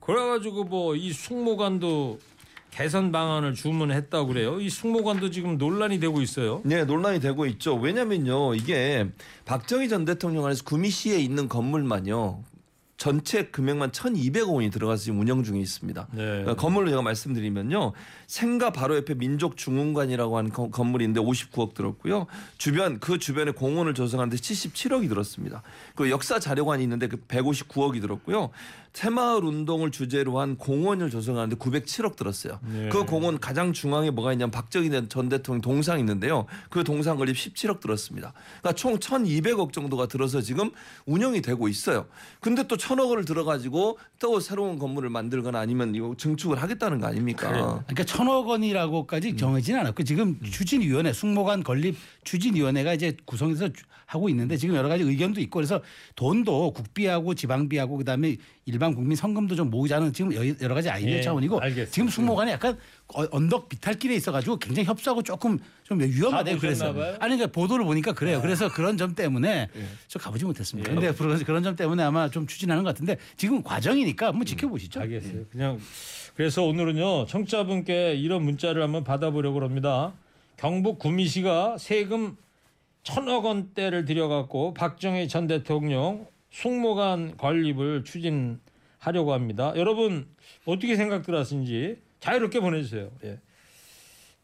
그래가지고 0.00 0.64
뭐 0.64 0.94
이 0.96 1.12
숙모관도 1.12 2.18
개선 2.70 3.10
방안을 3.10 3.54
주문했다고 3.54 4.26
그래요. 4.28 4.60
이 4.60 4.68
숙모관도 4.68 5.30
지금 5.30 5.56
논란이 5.56 5.98
되고 5.98 6.20
있어요. 6.20 6.60
네, 6.64 6.84
논란이 6.84 7.20
되고 7.20 7.46
있죠. 7.46 7.74
왜냐면요, 7.74 8.54
이게 8.54 9.06
박정희 9.46 9.88
전 9.88 10.04
대통령 10.04 10.44
안에서 10.44 10.62
구미시에 10.64 11.18
있는 11.18 11.48
건물만요. 11.48 12.42
전체 12.96 13.44
금액만 13.48 13.90
1,200억 13.90 14.54
원이 14.54 14.70
들어가서 14.70 15.02
지금 15.04 15.20
운영 15.20 15.42
중에 15.44 15.58
있습니다. 15.60 16.08
네. 16.12 16.44
어, 16.46 16.54
건물로 16.56 16.88
제가 16.88 17.02
말씀드리면요. 17.02 17.92
생가 18.26 18.70
바로 18.70 18.96
옆에 18.96 19.12
민족중흥관이라고 19.14 20.38
하는 20.38 20.50
거- 20.50 20.70
건물인데 20.70 21.20
59억 21.20 21.74
들었고요. 21.74 22.26
주변 22.56 22.98
그 22.98 23.18
주변에 23.18 23.50
공원을 23.50 23.92
조성하는데 23.92 24.36
77억이 24.38 25.08
들었습니다. 25.10 25.62
그 25.94 26.10
역사 26.10 26.38
자료관이 26.38 26.82
있는데 26.84 27.08
그 27.08 27.18
159억이 27.18 28.00
들었고요. 28.00 28.48
새마을 29.00 29.44
운동을 29.44 29.90
주제로 29.90 30.40
한 30.40 30.56
공원을 30.56 31.10
조성하는데 31.10 31.56
907억 31.56 32.16
들었어요. 32.16 32.58
네. 32.62 32.88
그 32.88 33.04
공원 33.04 33.38
가장 33.38 33.74
중앙에 33.74 34.10
뭐가 34.10 34.32
있냐면 34.32 34.50
박정희 34.50 34.90
전 35.10 35.28
대통령 35.28 35.60
동상 35.60 35.98
있는데요. 35.98 36.46
그 36.70 36.82
동상 36.82 37.18
건립 37.18 37.36
17억 37.36 37.80
들었습니다. 37.80 38.32
그러니까 38.62 38.72
총 38.72 38.98
1,200억 38.98 39.74
정도가 39.74 40.06
들어서 40.08 40.40
지금 40.40 40.70
운영이 41.04 41.42
되고 41.42 41.68
있어요. 41.68 42.06
근데 42.40 42.66
또 42.66 42.78
1,000억 42.78 43.10
원을 43.10 43.26
들어가지고 43.26 43.98
또 44.18 44.40
새로운 44.40 44.78
건물을 44.78 45.10
만들거나 45.10 45.58
아니면 45.58 45.94
이거 45.94 46.14
증축을 46.16 46.62
하겠다는 46.62 46.98
거 46.98 47.06
아닙니까? 47.08 47.50
그러니까 47.86 48.04
천억 48.04 48.48
원이라고까지 48.48 49.36
정하지는 49.36 49.80
않았고 49.80 50.04
지금 50.04 50.40
추진위원회 50.40 51.12
숙모관 51.12 51.62
건립 51.64 51.96
추진위원회가 52.24 52.94
이제 52.94 53.14
구성해서 53.26 53.68
주- 53.74 53.84
하고 54.06 54.28
있는데 54.28 54.56
지금 54.56 54.76
여러 54.76 54.88
가지 54.88 55.02
의견도 55.02 55.40
있고 55.40 55.56
그래서 55.58 55.82
돈도 56.14 56.72
국비하고 56.74 57.34
지방비하고 57.34 57.96
그다음에 57.96 58.36
일반 58.64 58.85
국민 58.94 59.16
성금도 59.16 59.54
좀 59.54 59.70
모으자는 59.70 60.12
지금 60.12 60.32
여- 60.34 60.54
여러 60.60 60.74
가지 60.74 60.88
아이디어 60.90 61.16
예, 61.16 61.20
차원이고 61.22 61.58
알겠습니다. 61.60 61.90
지금 61.92 62.08
숙모관이 62.08 62.50
약간 62.52 62.78
어- 63.14 63.26
언덕 63.30 63.68
비탈길에 63.68 64.14
있어가지고 64.14 64.58
굉장히 64.58 64.86
협소하고 64.86 65.22
조금 65.22 65.58
좀 65.84 66.00
위험하대요. 66.00 66.54
다 66.56 66.60
그래서 66.60 66.84
보셨나 66.86 66.92
봐요? 67.00 67.16
아니 67.20 67.36
그러니까 67.36 67.46
보도를 67.52 67.84
보니까 67.84 68.12
그래요. 68.12 68.40
그래서 68.42 68.68
그런 68.72 68.96
점 68.96 69.14
때문에 69.14 69.68
저 70.08 70.18
가보지 70.18 70.44
못했습니다. 70.44 70.90
근데 70.90 71.12
그런 71.12 71.38
그런 71.44 71.62
점 71.62 71.76
때문에 71.76 72.02
아마 72.02 72.28
좀 72.30 72.46
추진하는 72.46 72.82
것 72.82 72.90
같은데 72.90 73.16
지금 73.36 73.62
과정이니까 73.62 74.28
한번 74.28 74.44
지켜보시죠. 74.46 75.00
알겠어요. 75.00 75.44
그냥 75.50 75.78
그래서 76.34 76.62
오늘은요 76.64 77.26
청자분께 77.26 78.14
이런 78.16 78.42
문자를 78.44 78.82
한번 78.82 79.04
받아보려고 79.04 79.62
합니다. 79.62 80.12
경북 80.56 80.98
구미시가 80.98 81.76
세금 81.78 82.36
천억 83.02 83.44
원대를 83.44 84.04
들여갖고 84.04 84.74
박정희 84.74 85.28
전 85.28 85.46
대통령 85.46 86.26
숙모관 86.50 87.36
건립을 87.36 88.02
추진 88.04 88.58
하려고 89.06 89.32
합니다. 89.32 89.72
여러분 89.76 90.26
어떻게 90.64 90.96
생각들 90.96 91.36
하신지 91.36 91.98
자유롭게 92.18 92.58
보내주세요. 92.58 93.08
예. 93.24 93.38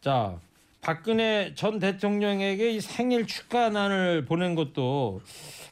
자 0.00 0.38
박근혜 0.80 1.52
전 1.54 1.80
대통령에게 1.80 2.70
이 2.70 2.80
생일 2.80 3.26
축하난을 3.26 4.24
보낸 4.24 4.54
것도 4.54 5.20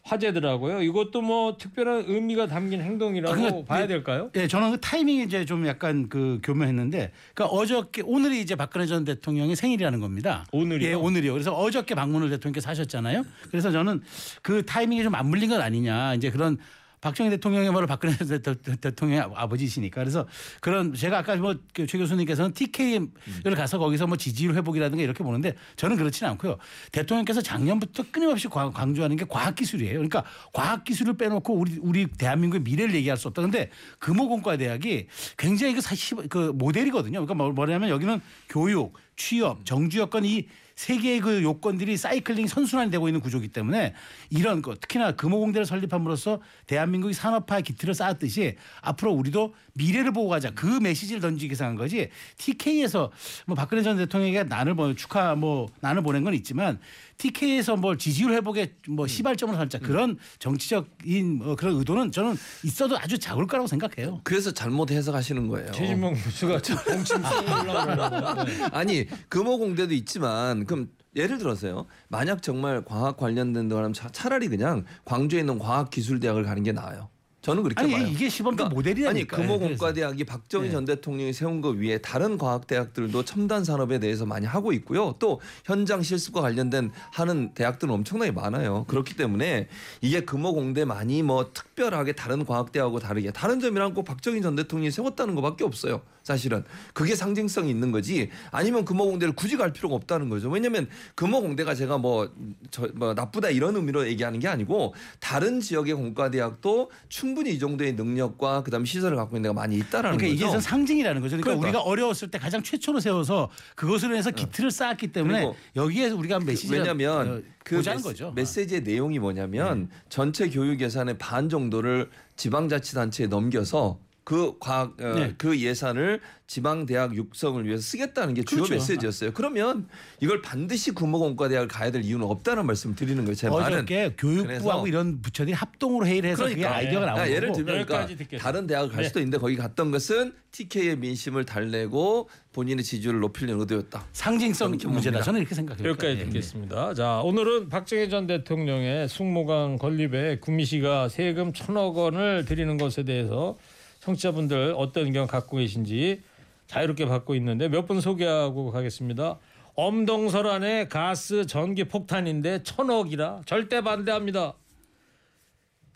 화제더라고요. 0.03 0.83
이것도 0.83 1.23
뭐 1.23 1.57
특별한 1.57 2.05
의미가 2.09 2.49
담긴 2.49 2.81
행동이라고 2.81 3.33
아, 3.33 3.37
그러니까 3.37 3.65
봐야 3.65 3.81
네. 3.83 3.87
될까요? 3.87 4.31
예, 4.35 4.49
저는 4.49 4.73
그 4.73 4.81
타이밍이 4.81 5.25
이제 5.25 5.45
좀 5.45 5.67
약간 5.67 6.09
그 6.09 6.41
교묘했는데, 6.43 7.13
그러니까 7.35 7.57
어저께 7.57 8.03
오늘이 8.05 8.41
이제 8.41 8.55
박근혜 8.57 8.87
전 8.87 9.05
대통령의 9.05 9.57
생일이라는 9.57 10.01
겁니다. 10.01 10.47
오늘이요? 10.53 10.89
예, 10.89 10.95
오늘이요. 10.95 11.33
그래서 11.33 11.55
어저께 11.55 11.95
방문을 11.95 12.31
대통령께서 12.31 12.71
하셨잖아요. 12.71 13.25
그래서 13.51 13.71
저는 13.71 14.01
그 14.43 14.65
타이밍이 14.65 15.03
좀 15.03 15.13
맞물린 15.13 15.51
것 15.51 15.61
아니냐, 15.61 16.15
이제 16.15 16.31
그런. 16.31 16.57
박정희 17.01 17.31
대통령의 17.31 17.73
말을 17.73 17.87
박근혜 17.87 18.15
대통령의 18.17 19.31
아버지시니까 19.35 20.01
그래서 20.03 20.27
그런 20.61 20.93
제가 20.95 21.19
아까 21.19 21.35
뭐 21.37 21.55
최 21.75 21.99
교수님께서는 21.99 22.53
TK를 22.53 23.55
가서 23.57 23.79
거기서 23.79 24.07
뭐 24.07 24.17
지지율 24.17 24.55
회복이라든가 24.55 25.03
이렇게 25.03 25.25
보는데 25.25 25.55
저는 25.77 25.97
그렇지는 25.97 26.31
않고요. 26.33 26.59
대통령께서 26.93 27.41
작년부터 27.41 28.05
끊임없이 28.11 28.49
과- 28.49 28.71
강조하는 28.71 29.17
게 29.17 29.25
과학 29.29 29.55
기술이에요. 29.55 29.95
그러니까 29.95 30.25
과학 30.53 30.85
기술을 30.85 31.17
빼놓고 31.17 31.55
우리 31.55 31.79
우리 31.81 32.07
대한민국의 32.07 32.63
미래를 32.63 32.95
얘기할 32.97 33.17
수 33.17 33.29
없다. 33.29 33.43
근데 33.43 33.71
금호공과 33.99 34.59
대학이 34.59 35.07
굉장히 35.39 35.75
그 35.75 35.81
사실 35.81 36.29
그 36.29 36.53
모델이거든요. 36.55 37.25
그러니까 37.25 37.35
뭐- 37.35 37.53
뭐냐면 37.53 37.89
여기는 37.89 38.21
교육, 38.49 38.93
취업, 39.17 39.65
정주 39.65 39.99
여건 40.01 40.25
이 40.25 40.47
세 40.81 40.97
개의 40.97 41.21
그 41.21 41.43
요건들이 41.43 41.99
사이클링 41.99 42.47
선순환이 42.47 42.91
되고 42.91 43.07
있는 43.07 43.21
구조이기 43.21 43.49
때문에 43.49 43.93
이런 44.31 44.63
것 44.63 44.81
특히나 44.81 45.13
금호공대를 45.13 45.67
설립함으로써 45.67 46.41
대한민국이 46.67 47.13
산업화의 47.13 47.65
기틀을 47.65 47.93
쌓았듯이 47.93 48.57
앞으로 48.81 49.13
우리도 49.13 49.55
미래를 49.81 50.13
보고 50.13 50.29
가자 50.29 50.51
그 50.51 50.67
메시지를 50.67 51.23
던지기 51.23 51.51
위해서 51.51 51.65
한 51.65 51.75
거지 51.75 52.11
TK에서 52.37 53.11
뭐 53.47 53.57
박근혜 53.57 53.83
전 53.83 53.97
대통령에게 53.97 54.45
난을 54.45 54.75
뭐 54.75 54.95
축하 54.95 55.35
뭐 55.35 55.69
난을 55.81 56.03
보낸 56.03 56.23
건 56.23 56.35
있지만 56.35 56.79
TK에서 57.17 57.77
뭘 57.77 57.97
지지율 57.97 58.33
회복에 58.33 58.75
뭐 58.89 59.07
시발점을 59.07 59.55
설자 59.57 59.79
그런 59.79 60.19
정치적인 60.39 61.39
뭐 61.39 61.57
그런 61.57 61.77
의도는 61.77 62.13
저는 62.13 62.37
있어도 62.65 62.99
아주 62.99 63.19
작을 63.19 63.47
거라고 63.47 63.67
생각해요. 63.67 64.21
그래서 64.23 64.51
잘못 64.53 64.91
해석하시는 64.91 65.49
거예요. 65.49 65.73
최진명 65.73 66.13
교수가 66.15 66.61
공침 66.85 67.23
쏘려고 67.23 68.45
네. 68.45 68.63
아니 68.73 69.07
금호공대도 69.31 69.95
있지만 69.95 70.67
그럼 70.67 70.91
예를 71.17 71.39
들어서요. 71.39 71.87
만약 72.09 72.43
정말 72.43 72.85
과학 72.85 73.17
관련된 73.17 73.69
거라면 73.69 73.95
차- 73.95 74.11
차라리 74.11 74.49
그냥 74.49 74.85
광주에 75.07 75.41
있는 75.41 75.59
과학기술대학을 75.59 76.45
가는 76.45 76.63
게 76.63 76.73
나아요. 76.73 77.09
저는 77.43 77.63
그렇게 77.63 77.81
아니 77.81 77.93
봐요. 77.93 78.07
이게 78.07 78.29
시범도 78.29 78.69
모델이라니까. 78.69 79.37
아니 79.37 79.47
금호공과대학이 79.47 80.25
박정희 80.25 80.67
네. 80.67 80.73
전 80.73 80.85
대통령이 80.85 81.33
세운 81.33 81.61
거 81.61 81.71
위에 81.71 81.99
다른 81.99 82.37
과학대학들도 82.37 83.25
첨단 83.25 83.65
산업에 83.65 83.99
대해서 83.99 84.27
많이 84.27 84.47
하고 84.47 84.73
있고요. 84.73 85.15
또 85.19 85.41
현장 85.65 86.03
실습과 86.03 86.43
관련된 86.43 86.91
하는 87.13 87.55
대학들은 87.55 87.93
엄청나게 87.95 88.33
많아요. 88.33 88.85
그렇기 88.89 89.17
때문에 89.17 89.69
이게 90.03 90.21
금호공대만이 90.21 91.23
뭐 91.23 91.53
특별하게 91.53 92.13
다른 92.13 92.45
과학대학하고 92.45 93.01
다르게 93.01 93.31
다른 93.31 93.59
점이란 93.61 93.95
꼭 93.95 94.05
박정희 94.05 94.43
전 94.43 94.55
대통령이 94.55 94.91
세웠다는 94.91 95.35
것밖에 95.35 95.65
없어요. 95.65 96.03
사실은 96.23 96.65
그게 96.93 97.15
상징성이 97.15 97.71
있는 97.71 97.93
거지 97.93 98.31
아니면 98.51 98.85
금호공대를 98.85 99.35
굳이 99.35 99.57
갈 99.57 99.73
필요가 99.73 99.95
없다는 99.95 100.29
거죠. 100.29 100.49
왜냐하면 100.51 100.89
금호공대가 101.15 101.75
제가 101.75 101.99
뭐, 101.99 102.31
저, 102.71 102.89
뭐 102.95 103.15
나쁘다 103.15 103.51
이런 103.51 103.77
의미로 103.77 104.07
얘기하는 104.07 104.39
게 104.39 104.49
아니고 104.49 104.95
다른 105.19 105.61
지역의 105.61 105.95
공과대학도 105.95 106.91
충분히 107.09 107.53
이 107.53 107.59
정도의 107.59 107.95
능력과 107.95 108.63
그다음 108.63 108.85
시설을 108.85 109.17
갖고 109.17 109.37
있는 109.37 109.51
데가 109.51 109.55
많이 109.55 109.77
있다라는 109.77 110.19
그러니까 110.19 110.35
이게 110.35 110.45
거죠. 110.45 110.53
전 110.53 110.61
상징이라는 110.61 111.21
거죠. 111.21 111.37
그러니까, 111.37 111.61
그러니까. 111.61 111.69
우리가 111.69 111.83
어려웠을 111.83 112.31
때 112.31 112.39
가장 112.39 112.63
최초로 112.63 113.01
세워서 113.01 113.51
그것으로 113.75 114.17
해서 114.17 114.31
기틀을 114.31 114.71
쌓았기 114.71 115.09
때문에 115.09 115.53
여기에 115.77 116.11
우리가 116.11 116.41
메시지를 116.41 116.81
왜냐하면 116.81 117.29
어, 117.29 117.43
그 117.65 117.77
메시, 117.77 118.03
거죠. 118.03 118.27
네. 118.35 118.43
메시지의 118.43 118.83
내용이 118.83 119.19
뭐냐면 119.19 119.89
전체 120.09 120.49
교육 120.49 120.81
예산의 120.81 121.19
반 121.19 121.49
정도를 121.49 122.11
지방자치단체에 122.37 123.27
넘겨서 123.27 123.99
그 124.25 124.59
과학 124.59 125.01
어, 125.01 125.15
네. 125.15 125.35
그 125.39 125.59
예산을 125.59 126.21
지방 126.47 126.85
대학 126.85 127.15
육성을 127.15 127.65
위해서 127.65 127.83
쓰겠다는 127.83 128.35
게 128.35 128.43
주요 128.43 128.63
그렇죠. 128.63 128.75
메시지였어요. 128.75 129.33
그러면 129.33 129.87
이걸 130.21 130.43
반드시 130.43 130.91
구모공과대학을 130.91 131.69
가야 131.69 131.91
될 131.91 132.03
이유는 132.05 132.27
없다는 132.27 132.67
말씀 132.67 132.95
드리는 132.95 133.25
거예요. 133.25 133.35
제 133.35 133.49
말은 133.49 133.87
교육부하고 134.17 134.89
이런 134.89 135.23
부처들이 135.23 135.55
합동으로 135.55 136.07
회의를 136.07 136.31
해서 136.31 136.43
그게 136.43 136.57
그러니까 136.57 136.77
아이디어가 136.79 137.07
나온 137.07 137.29
예를 137.29 137.49
거고. 137.49 137.65
들면 137.65 137.87
그러니까. 137.87 138.39
다른 138.39 138.67
대학을 138.67 138.91
갈 138.91 139.03
네. 139.03 139.09
수도 139.09 139.21
있는데 139.21 139.39
거기 139.39 139.57
갔던 139.57 139.93
것은 139.93 140.33
TK의 140.51 140.99
민심을 140.99 141.45
달래고 141.45 142.29
본인의 142.53 142.85
지지율을 142.85 143.21
높이려는 143.21 143.61
의도였다. 143.61 144.07
상징성 144.13 144.77
문제다. 144.87 145.23
저는 145.23 145.41
이렇게 145.41 145.55
생각해요. 145.55 145.89
여기까지 145.89 146.19
예. 146.21 146.25
듣겠습니다. 146.25 146.95
자, 146.95 147.21
오늘은 147.21 147.69
박정희 147.69 148.11
전 148.11 148.27
대통령의 148.27 149.09
숙모강 149.09 149.79
건립에 149.79 150.39
구미시가 150.41 151.09
세금 151.11 151.53
천억 151.53 151.97
원을 151.97 152.45
드리는 152.45 152.77
것에 152.77 153.05
대해서 153.05 153.57
청취자분들 154.01 154.75
어떤 154.77 155.07
의견 155.07 155.27
갖고 155.27 155.57
계신지 155.59 156.23
자유롭게 156.67 157.07
받고 157.07 157.35
있는데 157.37 157.69
몇 157.69 157.87
분 157.87 158.01
소개하고 158.01 158.71
가겠습니다. 158.71 159.39
엄동설안의 159.75 160.89
가스 160.89 161.47
전기 161.47 161.85
폭탄인데 161.85 162.63
천억이라 162.63 163.43
절대 163.47 163.81
반대합니다. 163.81 164.55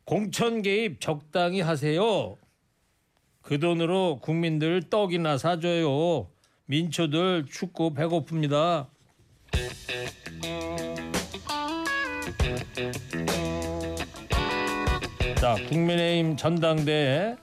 공천 0.05 0.62
개입 0.62 1.01
적당히 1.01 1.61
하세요. 1.61 2.37
그 3.43 3.59
돈으로 3.59 4.19
국민들 4.23 4.83
떡이나 4.88 5.38
사줘요. 5.38 6.29
민초들 6.67 7.47
춥고 7.51 7.95
배고픕니다. 7.95 8.87
자, 15.40 15.57
국민의힘 15.69 16.37
전당대회 16.37 17.37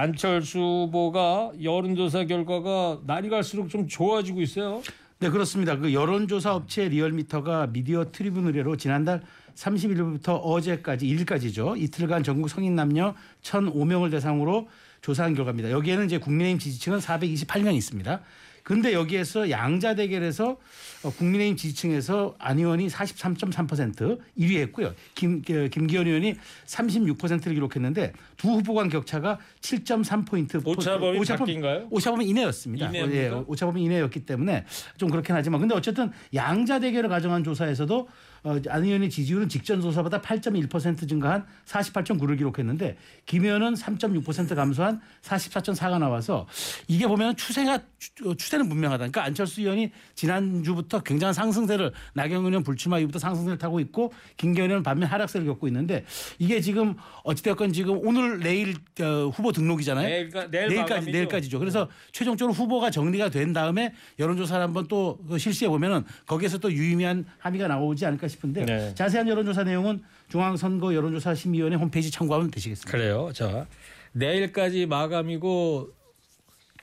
안철수 0.00 0.60
후보가 0.60 1.54
여론조사 1.60 2.26
결과가 2.26 3.00
날이 3.04 3.28
갈수록 3.28 3.68
좀 3.68 3.88
좋아지고 3.88 4.40
있어요. 4.42 4.80
네 5.18 5.28
그렇습니다. 5.28 5.76
그 5.76 5.92
여론조사 5.92 6.54
업체 6.54 6.88
리얼미터가 6.88 7.66
미디어 7.72 8.04
트리뷴 8.12 8.46
의뢰로 8.46 8.76
지난달 8.76 9.22
31일부터 9.56 10.40
어제까지 10.40 11.04
1일까지죠. 11.04 11.76
이틀간 11.76 12.22
전국 12.22 12.48
성인 12.48 12.76
남녀 12.76 13.16
1,005명을 13.42 14.12
대상으로 14.12 14.68
조사한 15.00 15.34
결과입니다. 15.34 15.72
여기에는 15.72 16.06
이제 16.06 16.18
국민의힘 16.18 16.60
지지층은 16.60 17.00
428명이 17.00 17.74
있습니다. 17.74 18.20
근데 18.68 18.92
여기에서 18.92 19.48
양자 19.48 19.94
대결에서 19.94 20.58
어, 21.02 21.10
국민의힘 21.10 21.56
지지층에서 21.56 22.34
안 22.38 22.58
의원이 22.58 22.88
43.3% 22.88 24.20
1위 24.38 24.58
했고요. 24.58 24.92
김, 25.14 25.38
어, 25.38 25.68
김기현 25.70 26.06
의원이 26.06 26.34
36%를 26.66 27.54
기록했는데 27.54 28.12
두 28.36 28.48
후보 28.48 28.74
간 28.74 28.90
격차가 28.90 29.38
7.3포인트. 29.62 30.66
오차범위 30.66 31.24
바뀐가요? 31.24 31.86
오차범위 31.88 32.26
이내였습니다. 32.28 32.88
이내입니까? 32.88 33.16
예, 33.16 33.30
오차범위 33.46 33.82
이내였기 33.84 34.26
때문에 34.26 34.66
좀 34.98 35.08
그렇긴 35.08 35.34
하지만 35.34 35.60
근데 35.60 35.74
어쨌든 35.74 36.10
양자 36.34 36.80
대결을 36.80 37.08
가정한 37.08 37.42
조사에서도 37.44 38.06
어, 38.37 38.37
안 38.44 38.84
의원의 38.84 39.10
지지율은 39.10 39.48
직전 39.48 39.80
조사보다 39.80 40.20
8.1% 40.20 41.08
증가한 41.08 41.44
48.9를 41.66 42.36
기록했는데 42.38 42.96
김 43.26 43.44
의원은 43.44 43.74
3.6% 43.74 44.54
감소한 44.54 45.00
44.4가 45.22 45.98
나와서 45.98 46.46
이게 46.86 47.06
보면 47.06 47.36
추세가 47.36 47.78
추- 47.98 48.30
어, 48.30 48.34
추세는 48.34 48.68
분명하다. 48.68 48.98
그러니까 48.98 49.24
안철수 49.24 49.60
의원이 49.60 49.90
지난주부터 50.14 51.00
굉장한 51.00 51.34
상승세를 51.34 51.92
나경원 52.14 52.46
의원 52.52 52.62
불출마 52.62 52.98
이후부터 53.00 53.18
상승세를 53.18 53.58
타고 53.58 53.80
있고 53.80 54.12
김기현 54.36 54.68
의원은 54.70 54.82
반면 54.82 55.08
하락세를 55.08 55.46
겪고 55.46 55.66
있는데 55.68 56.04
이게 56.38 56.60
지금 56.60 56.94
어찌됐건 57.24 57.72
지금 57.72 57.98
오늘 58.06 58.38
내일 58.40 58.74
어, 59.00 59.28
후보 59.34 59.52
등록이잖아요. 59.52 60.08
내일까- 60.08 60.50
내일 60.50 60.68
내일 60.68 60.80
까지 60.80 60.92
마감이죠. 60.92 61.10
내일까지죠. 61.10 61.58
그래서 61.58 61.88
최종적으로 62.12 62.54
후보가 62.54 62.90
정리가 62.90 63.30
된 63.30 63.52
다음에 63.52 63.92
여론조사를 64.18 64.62
한번 64.62 64.86
또 64.88 65.18
실시해 65.38 65.68
보면은 65.68 66.04
거기에서 66.26 66.58
또 66.58 66.72
유의미한 66.72 67.24
합의가 67.38 67.66
나오지 67.68 68.06
않을까 68.06 68.27
싶은데 68.28 68.64
네. 68.64 68.94
자세한 68.94 69.28
여론조사 69.28 69.64
내용은 69.64 70.02
중앙선거 70.28 70.94
여론조사 70.94 71.34
심의위원회 71.34 71.76
홈페이지 71.76 72.10
참고하면 72.10 72.50
되시겠습니다. 72.50 72.90
그래요. 72.90 73.30
자, 73.34 73.66
내일까지 74.12 74.86
마감이고 74.86 75.90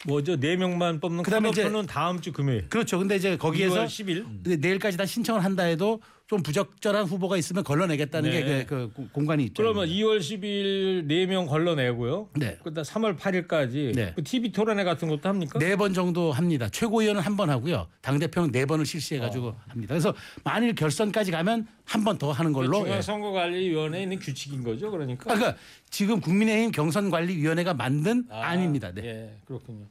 뭐죠? 0.08 0.40
네 0.40 0.56
명만 0.56 1.00
뽑는 1.00 1.24
그다음에 1.24 1.50
이제- 1.50 1.70
다음 1.88 2.22
주 2.22 2.32
금요일. 2.32 2.68
그렇죠. 2.70 3.00
근데 3.00 3.16
이제 3.16 3.36
2월 3.36 3.40
거기에서 3.40 3.86
10일. 3.86 4.26
네, 4.44 4.56
내일까지 4.58 4.98
다 4.98 5.06
신청을 5.06 5.44
한다 5.44 5.64
해도 5.64 6.02
좀 6.28 6.42
부적절한 6.42 7.06
후보가 7.06 7.38
있으면 7.38 7.64
걸러내겠다는 7.64 8.32
네. 8.32 8.44
게그 8.44 9.10
공간이 9.12 9.44
있죠. 9.44 9.62
그러면 9.62 9.88
2월 9.88 10.18
10일 10.20 11.06
4명 11.08 11.48
걸러내고요. 11.48 12.30
네. 12.36 12.58
그다음 12.64 12.84
3월 12.84 13.16
8일까지 13.16 13.94
네. 13.94 14.12
그 14.16 14.24
TV 14.24 14.52
토론회 14.52 14.84
같은 14.84 15.08
것도 15.08 15.30
합니까? 15.30 15.60
네 15.60 15.76
번 15.76 15.94
정도 15.94 16.32
합니다. 16.32 16.68
최고위원은 16.70 17.22
한 17.22 17.36
번 17.38 17.52
하고요. 17.52 17.88
당 18.02 18.18
대표는 18.18 18.52
네 18.52 18.66
번을 18.66 18.88
실시해 18.88 19.20
가지고 19.20 19.50
어. 19.50 19.62
합니다. 19.68 19.94
그래서 19.94 20.16
만일 20.44 20.74
결선까지 20.74 21.30
가면 21.30 21.68
한 21.86 22.04
번 22.04 22.18
더 22.18 22.32
하는 22.32 22.54
걸로. 22.54 22.80
예. 22.80 22.86
중앙선거관리위원회에 22.86 24.02
있는 24.04 24.18
규칙인 24.20 24.64
거죠, 24.64 24.90
그러니까. 24.90 25.32
아, 25.32 25.36
그러니까 25.36 25.60
지금 25.92 26.22
국민의힘 26.22 26.72
경선관리위원회가 26.72 27.76
만든 27.76 28.26
아, 28.32 28.40
안입니다. 28.48 28.94
네. 28.94 29.02
예, 29.06 29.38
그렇군요. 29.46 29.86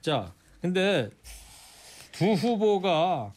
자, 0.00 0.32
근데 0.60 1.10
두 2.12 2.26
후보가 2.34 3.32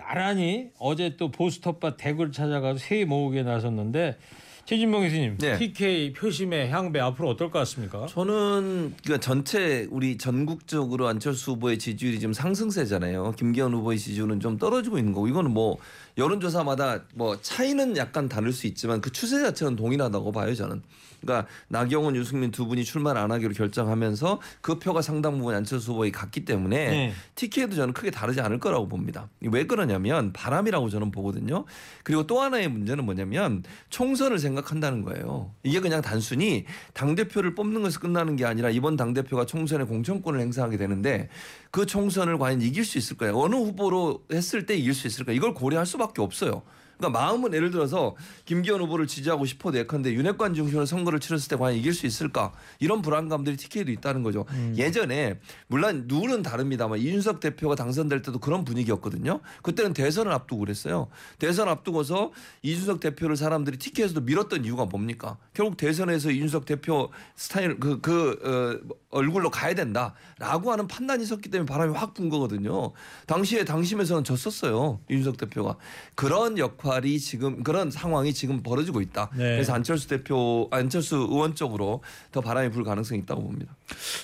나란히 0.00 0.70
어제 0.78 1.16
또 1.16 1.30
보수텃밭 1.30 1.96
대구를 1.98 2.32
찾아가서 2.32 2.78
세위 2.78 3.04
모으게 3.04 3.42
나섰는데 3.42 4.16
최진봉 4.64 5.02
교수님, 5.02 5.38
네. 5.38 5.58
TK 5.58 6.12
표심의 6.12 6.70
향배 6.70 7.00
앞으로 7.00 7.30
어떨 7.30 7.50
것 7.50 7.58
같습니까? 7.60 8.06
저는 8.06 8.94
그러니까 9.02 9.18
전체 9.18 9.88
우리 9.90 10.16
전국적으로 10.16 11.08
안철수 11.08 11.52
후보의 11.52 11.78
지지율이 11.78 12.20
지금 12.20 12.32
상승세잖아요. 12.32 13.32
김기현 13.36 13.72
후보의 13.72 13.98
지지율은 13.98 14.38
좀 14.38 14.58
떨어지고 14.58 14.98
있는 14.98 15.12
거고 15.12 15.26
이거는 15.26 15.50
뭐 15.50 15.78
여론조사마다 16.16 17.02
뭐 17.14 17.40
차이는 17.40 17.96
약간 17.96 18.28
다를 18.28 18.52
수 18.52 18.66
있지만 18.66 19.00
그 19.00 19.10
추세 19.10 19.40
자체는 19.40 19.76
동일하다고 19.76 20.32
봐요 20.32 20.54
저는. 20.54 20.82
그러니까 21.20 21.48
나경원, 21.68 22.16
유승민 22.16 22.50
두 22.50 22.66
분이 22.66 22.84
출마를 22.84 23.20
안 23.20 23.30
하기로 23.30 23.52
결정하면서 23.52 24.40
그 24.60 24.78
표가 24.78 25.02
상당 25.02 25.38
부분 25.38 25.54
안철수 25.54 25.92
후보에 25.92 26.10
갔기 26.10 26.44
때문에 26.44 26.90
네. 26.90 27.12
TK도 27.34 27.74
저는 27.74 27.94
크게 27.94 28.10
다르지 28.10 28.40
않을 28.40 28.58
거라고 28.58 28.88
봅니다. 28.88 29.28
왜 29.40 29.66
그러냐면 29.66 30.32
바람이라고 30.32 30.88
저는 30.88 31.10
보거든요. 31.10 31.64
그리고 32.02 32.26
또 32.26 32.40
하나의 32.40 32.68
문제는 32.68 33.04
뭐냐면 33.04 33.62
총선을 33.90 34.38
생각한다는 34.38 35.02
거예요. 35.02 35.52
이게 35.62 35.80
그냥 35.80 36.00
단순히 36.00 36.64
당 36.94 37.14
대표를 37.14 37.54
뽑는 37.54 37.82
것에서 37.82 38.00
끝나는 38.00 38.36
게 38.36 38.44
아니라 38.44 38.70
이번 38.70 38.96
당 38.96 39.12
대표가 39.12 39.44
총선의 39.44 39.86
공천권을 39.86 40.40
행사하게 40.40 40.76
되는데 40.78 41.28
그 41.70 41.86
총선을 41.86 42.38
과연 42.38 42.62
이길 42.62 42.84
수 42.84 42.98
있을까요? 42.98 43.38
어느 43.38 43.54
후보로 43.54 44.24
했을 44.32 44.66
때 44.66 44.76
이길 44.76 44.94
수 44.94 45.06
있을까? 45.06 45.32
이걸 45.32 45.54
고려할 45.54 45.86
수밖에 45.86 46.20
없어요. 46.22 46.62
그러니까 47.00 47.18
마음은 47.18 47.54
예를 47.54 47.70
들어서 47.70 48.14
김기현 48.44 48.80
후보를 48.82 49.06
지지하고 49.06 49.46
싶어도 49.46 49.78
예컨대 49.78 50.12
윤핵관 50.12 50.54
중심으로 50.54 50.84
선거를 50.84 51.18
치렀을 51.18 51.48
때 51.48 51.56
과연 51.56 51.76
이길 51.76 51.94
수 51.94 52.06
있을까 52.06 52.52
이런 52.78 53.00
불안감들이 53.00 53.56
TK도 53.56 53.90
있다는 53.90 54.22
거죠. 54.22 54.44
예전에 54.76 55.40
물론 55.66 56.06
룰은 56.08 56.42
다릅니다만 56.42 56.98
이준석 56.98 57.40
대표가 57.40 57.74
당선될 57.74 58.22
때도 58.22 58.38
그런 58.38 58.64
분위기였거든요. 58.64 59.40
그때는 59.62 59.94
대선을 59.94 60.30
앞두고 60.32 60.60
그랬어요. 60.60 61.08
대선 61.38 61.68
앞두고서 61.68 62.32
이준석 62.62 63.00
대표를 63.00 63.36
사람들이 63.36 63.78
TK에서도 63.78 64.20
밀었던 64.20 64.64
이유가 64.66 64.84
뭡니까? 64.84 65.38
결국 65.54 65.78
대선에서 65.78 66.30
이준석 66.30 66.66
대표 66.66 67.10
스타일 67.34 67.80
그그 67.80 68.82
어, 68.84 68.94
얼굴로 69.10 69.50
가야 69.50 69.74
된다라고 69.74 70.70
하는 70.70 70.86
판단이 70.86 71.24
섰기 71.24 71.50
때문에 71.50 71.66
바람이 71.66 71.94
확 71.96 72.10
분 72.10 72.28
거거든요. 72.28 72.90
당시에 73.26 73.64
당심에서는 73.64 74.24
졌었어요. 74.24 74.98
이준석 75.08 75.36
대표가 75.36 75.76
그런 76.16 76.58
역할 76.58 76.89
이 77.04 77.18
지금 77.18 77.62
그런 77.62 77.90
상황이 77.90 78.32
지금 78.34 78.62
벌어지고 78.62 79.00
있다. 79.00 79.30
네. 79.34 79.54
그래서 79.54 79.72
안철수 79.72 80.08
대표 80.08 80.68
안철수 80.70 81.16
의원 81.16 81.54
쪽으로 81.54 82.02
더 82.32 82.40
바람이 82.40 82.70
불 82.70 82.84
가능성이 82.84 83.20
있다고 83.20 83.42
봅니다. 83.42 83.74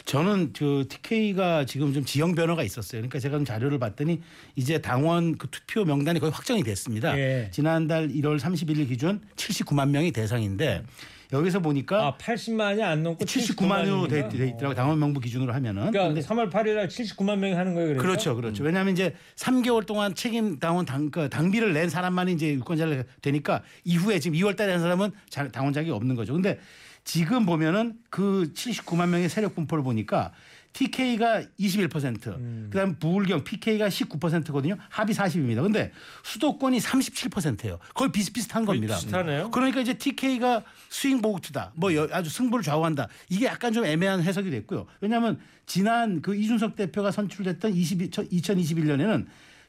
저는 0.04 0.52
그 0.52 0.86
TK가 0.88 1.64
지금 1.64 1.94
좀 1.94 2.04
지형 2.04 2.34
변화가 2.34 2.62
있었어요. 2.62 3.00
그러니까 3.00 3.18
제가 3.18 3.36
좀 3.36 3.44
자료를 3.44 3.78
봤더니 3.78 4.20
이제 4.56 4.80
당원 4.80 5.38
그 5.38 5.48
투표 5.50 5.84
명단이 5.84 6.20
거의 6.20 6.32
확정이 6.32 6.62
됐습니다. 6.62 7.16
예. 7.18 7.50
지난달 7.52 8.08
1월 8.08 8.38
31일 8.38 8.88
기준 8.88 9.20
79만 9.36 9.90
명이 9.90 10.12
대상인데 10.12 10.82
여기서 11.32 11.60
보니까 11.60 12.06
아, 12.06 12.16
80만이 12.18 12.80
안 12.82 13.02
넘고 13.02 13.24
79만으로 13.24 14.08
돼, 14.08 14.22
79만입니까? 14.22 14.30
돼 14.30 14.46
있더라고 14.48 14.66
요 14.70 14.74
당원 14.74 14.98
명부 14.98 15.20
기준으로 15.20 15.52
하면은. 15.54 15.90
그러니까 15.90 16.06
근데 16.08 16.20
3월 16.20 16.50
8일 16.50 16.74
날 16.74 16.88
79만 16.88 17.38
명이 17.38 17.54
하는 17.54 17.74
거예요, 17.74 17.88
그러니까? 17.88 18.02
그렇죠, 18.02 18.36
그렇죠. 18.36 18.62
왜냐하면 18.64 18.92
이제 18.94 19.14
3개월 19.36 19.84
동안 19.86 20.14
책임 20.14 20.58
당원 20.58 20.86
당, 20.86 21.10
그 21.10 21.28
당비를 21.28 21.72
낸 21.72 21.88
사람만이 21.88 22.32
이제 22.32 22.52
유권자가 22.54 23.02
되니까 23.22 23.62
이후에 23.84 24.18
지금 24.20 24.38
2월달에 24.38 24.68
한 24.68 24.80
사람은 24.80 25.10
자- 25.28 25.48
당원 25.48 25.72
자격이 25.72 25.90
없는 25.90 26.14
거죠. 26.14 26.32
근데 26.32 26.58
지금 27.04 27.46
보면은 27.46 27.94
그 28.10 28.50
79만 28.54 29.08
명의 29.08 29.28
세력 29.28 29.54
분포를 29.54 29.84
보니까 29.84 30.32
TK가 30.76 31.42
21%, 31.58 32.26
음. 32.36 32.68
그다음 32.70 32.96
부울경 32.98 33.44
PK가 33.44 33.88
19%거든요. 33.88 34.76
합이 34.90 35.14
40입니다. 35.14 35.62
근데 35.62 35.90
수도권이 36.22 36.78
37%예요. 36.78 37.78
거의 37.94 38.12
비슷비슷한 38.12 38.66
겁니다. 38.66 38.94
비슷하네요. 38.94 39.50
그러니까 39.52 39.80
이제 39.80 39.94
TK가 39.94 40.62
스윙 40.90 41.22
보트다. 41.22 41.72
뭐 41.76 41.94
여- 41.94 42.06
아주 42.12 42.28
승부를 42.28 42.62
좌우한다. 42.62 43.08
이게 43.30 43.46
약간 43.46 43.72
좀 43.72 43.86
애매한 43.86 44.22
해석이 44.22 44.50
됐고요. 44.50 44.86
왜냐하면 45.00 45.38
지난 45.64 46.20
그 46.20 46.36
이준석 46.36 46.76
대표가 46.76 47.10
선출됐던 47.10 47.72
22, 47.72 48.10
2021년에는 48.10 49.24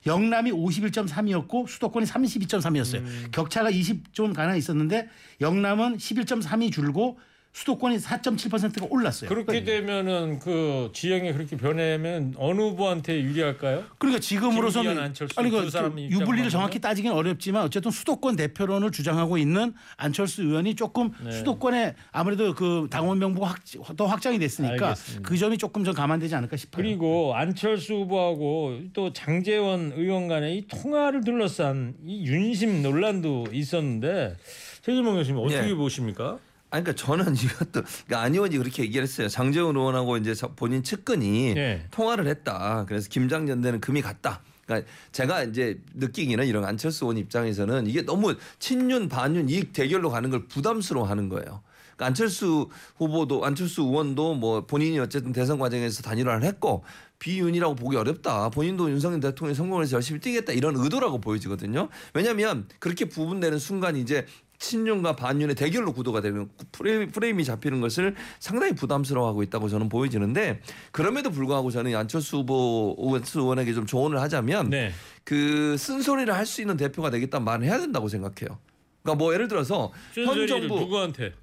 영남이 0.06 0.52
51.3이었고 0.52 1.70
수도권이 1.70 2.06
32.3이었어요. 2.06 3.32
격차가 3.32 3.72
20좀 3.72 4.34
가나 4.34 4.58
있었는데 4.58 5.08
영남은 5.40 5.98
11.3이 5.98 6.70
줄고 6.72 7.18
수도권이 7.58 7.98
4.7%가 7.98 8.86
올랐어요. 8.88 9.30
그렇게 9.30 9.64
되면은 9.64 10.38
그 10.38 10.92
지형이 10.94 11.34
그렇게 11.34 11.58
변하면 11.58 12.36
어느 12.38 12.62
후보한테 12.62 13.20
유리할까요? 13.24 13.84
그러니까 13.98 14.20
지금으로서는 14.20 15.00
아니 15.00 15.12
두그 15.12 15.96
유불리를? 15.98 16.52
정확히 16.52 16.78
따지기는 16.80 17.16
어렵지만 17.16 17.64
어쨌든 17.64 17.90
수도권 17.90 18.36
대표론을 18.36 18.92
주장하고 18.92 19.40
있는 19.40 19.74
안철수 19.96 20.44
의원이 20.44 20.76
조금 20.76 21.12
네. 21.24 21.32
수도권에 21.32 21.96
아무래도 22.12 22.54
그 22.54 22.88
당원 22.92 23.18
명부가 23.18 23.48
확, 23.48 23.60
더 23.98 24.06
확장이 24.06 24.38
됐으니까 24.38 24.90
알겠습니다. 24.90 25.28
그 25.28 25.36
점이 25.36 25.58
조금 25.58 25.84
좀 25.84 25.96
감안되지 25.96 26.36
않을까 26.36 26.58
싶어요. 26.58 26.84
그리고 26.84 27.34
안철수 27.36 27.96
후보하고 27.96 28.82
또 28.94 29.14
장재원 29.14 29.94
의원 29.96 30.28
간의 30.28 30.58
이 30.58 30.68
통화를 30.68 31.24
둘러싼 31.24 31.96
이 32.06 32.28
윤심 32.28 32.84
논란도 32.84 33.48
있었는데 33.52 34.38
최진봉 34.84 35.16
교수님 35.16 35.42
어떻게 35.42 35.70
예. 35.70 35.74
보십니까? 35.74 36.38
아니 36.70 36.84
그러니까 36.84 36.94
저는 36.96 37.36
이것도 37.36 37.82
그러니까 38.06 38.22
안 38.22 38.34
의원이 38.34 38.58
그렇게 38.58 38.84
얘기를 38.84 39.04
했어요. 39.04 39.28
장재훈 39.30 39.76
의원하고 39.76 40.18
이제 40.18 40.34
저- 40.34 40.50
본인 40.54 40.84
측근이 40.84 41.54
네. 41.54 41.86
통화를 41.92 42.28
했다. 42.28 42.86
그래서 42.88 43.08
김장연대는 43.10 43.80
금이 43.80 44.02
갔다. 44.02 44.42
그러니까 44.66 44.90
제가 45.14 45.44
이제 45.44 45.80
느끼기는 45.94 46.46
이런 46.46 46.66
안철수 46.66 47.06
의원 47.06 47.18
입장에서는 47.18 47.88
이게 47.88 48.02
너무 48.02 48.36
친윤 48.60 49.08
반윤 49.08 49.50
이익 49.50 49.72
대결로 49.72 50.10
가는 50.10 50.30
걸 50.30 50.46
부담스러워하는 50.48 51.30
거예요. 51.30 51.62
그러니까 51.96 52.06
안철수 52.06 52.70
후보도 52.98 53.46
안철수 53.46 53.84
의원도 53.84 54.36
뭐 54.36 54.66
본인이 54.66 55.00
어쨌든 55.00 55.32
대선 55.32 55.58
과정에서 55.58 56.04
단일화를 56.04 56.44
했고 56.44 56.84
비윤이라고 57.20 57.76
보기 57.76 57.96
어렵다. 57.98 58.50
본인도 58.50 58.92
윤석열 58.92 59.20
대통령이 59.22 59.56
성공해서 59.56 59.96
열심히 59.96 60.20
뛰겠다 60.20 60.52
이런 60.54 60.76
의도라고 60.76 61.20
보여지거든요. 61.22 61.88
왜냐하면 62.14 62.68
그렇게 62.80 63.06
부분되는 63.06 63.58
순간 63.58 63.96
이제 63.96 64.26
친윤과 64.60 65.16
반윤의 65.16 65.56
대결로 65.56 65.94
구도가 65.94 66.22
되는 66.22 66.50
프레임, 66.72 67.12
프레임이 67.12 67.44
잡히는 67.46 67.80
것을 67.82 68.16
상당히 68.40 68.74
부담스러워하고 68.74 69.44
있다고 69.44 69.70
저는 69.70 69.90
보여지는데 69.90 70.62
그럼에도 70.92 71.30
불구하고 71.30 71.70
저는 71.72 71.96
안철수 71.96 72.38
후보 72.38 72.96
의원에게 72.98 73.74
좀 73.74 73.86
조언을 73.86 74.20
하자면 74.22 74.70
네. 74.70 74.92
그 75.24 75.76
쓴소리를 75.78 76.34
할 76.34 76.48
수 76.48 76.62
있는 76.62 76.78
대표가 76.78 77.10
되겠다는 77.10 77.44
말을 77.44 77.66
해야 77.66 77.78
된다고 77.78 78.08
생각해요. 78.08 78.58
그러니까 79.04 79.16
뭐 79.24 79.34
예를 79.34 79.48
들어서 79.48 79.92
현 80.14 80.48
정부 80.48 80.80
누구한테? 80.80 81.34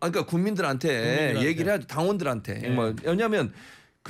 아, 0.00 0.10
그러니까 0.10 0.26
국민들한테, 0.26 0.88
국민들한테. 0.88 1.46
얘기를 1.46 1.70
해야죠. 1.70 1.86
당원들한테. 1.86 2.54
네. 2.54 2.68
뭐 2.70 2.94
왜냐하면 3.04 3.52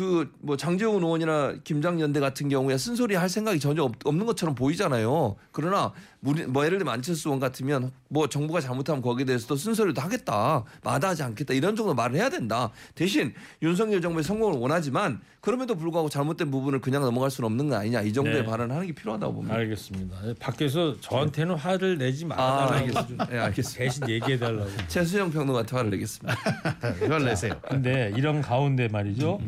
그 0.00 0.30
뭐 0.40 0.56
장재훈 0.56 1.02
의원이나 1.02 1.54
김장연대 1.62 2.18
같은 2.20 2.48
경우에 2.48 2.78
쓴소리 2.78 3.14
할 3.14 3.28
생각이 3.28 3.60
전혀 3.60 3.82
없, 3.82 3.92
없는 4.04 4.24
것처럼 4.24 4.54
보이잖아요. 4.54 5.36
그러나 5.52 5.92
우리 6.22 6.46
뭐 6.46 6.64
예를 6.64 6.78
들면 6.78 6.94
안철수 6.94 7.28
의원 7.28 7.40
같으면 7.40 7.92
뭐 8.08 8.26
정부가 8.28 8.60
잘못하면 8.60 9.02
거기에 9.02 9.26
대해서도 9.26 9.56
쓴소리도 9.56 10.00
하겠다. 10.00 10.64
마다하지 10.82 11.22
않겠다. 11.22 11.52
이런 11.54 11.76
정도 11.76 11.94
말을 11.94 12.16
해야 12.16 12.30
된다. 12.30 12.70
대신 12.94 13.34
윤석열 13.62 14.00
정부의 14.00 14.24
성공을 14.24 14.58
원하지만 14.58 15.20
그럼에도 15.40 15.74
불구하고 15.74 16.08
잘못된 16.08 16.50
부분을 16.50 16.80
그냥 16.80 17.02
넘어갈 17.02 17.30
수는 17.30 17.46
없는 17.46 17.68
거 17.68 17.76
아니냐. 17.76 18.02
이 18.02 18.12
정도의 18.12 18.42
네. 18.42 18.44
발언을 18.44 18.74
하는 18.74 18.86
게 18.86 18.94
필요하다고 18.94 19.34
봅니다. 19.34 19.54
알겠습니다. 19.56 20.16
밖에서 20.38 20.98
저한테는 21.00 21.56
화를 21.56 21.98
내지 21.98 22.24
아, 22.24 22.28
말아달라고 22.28 22.74
알겠습니다. 22.74 23.26
네, 23.26 23.38
알겠습니다. 23.38 23.84
대신 23.84 24.08
얘기해달라고. 24.08 24.70
최수영 24.88 25.30
평론가한테 25.30 25.76
화를 25.76 25.90
내겠습니다. 25.90 26.36
이걸 27.04 27.24
내세요. 27.24 27.60
근데 27.68 28.12
이런 28.16 28.40
가운데 28.42 28.88
말이죠. 28.88 29.38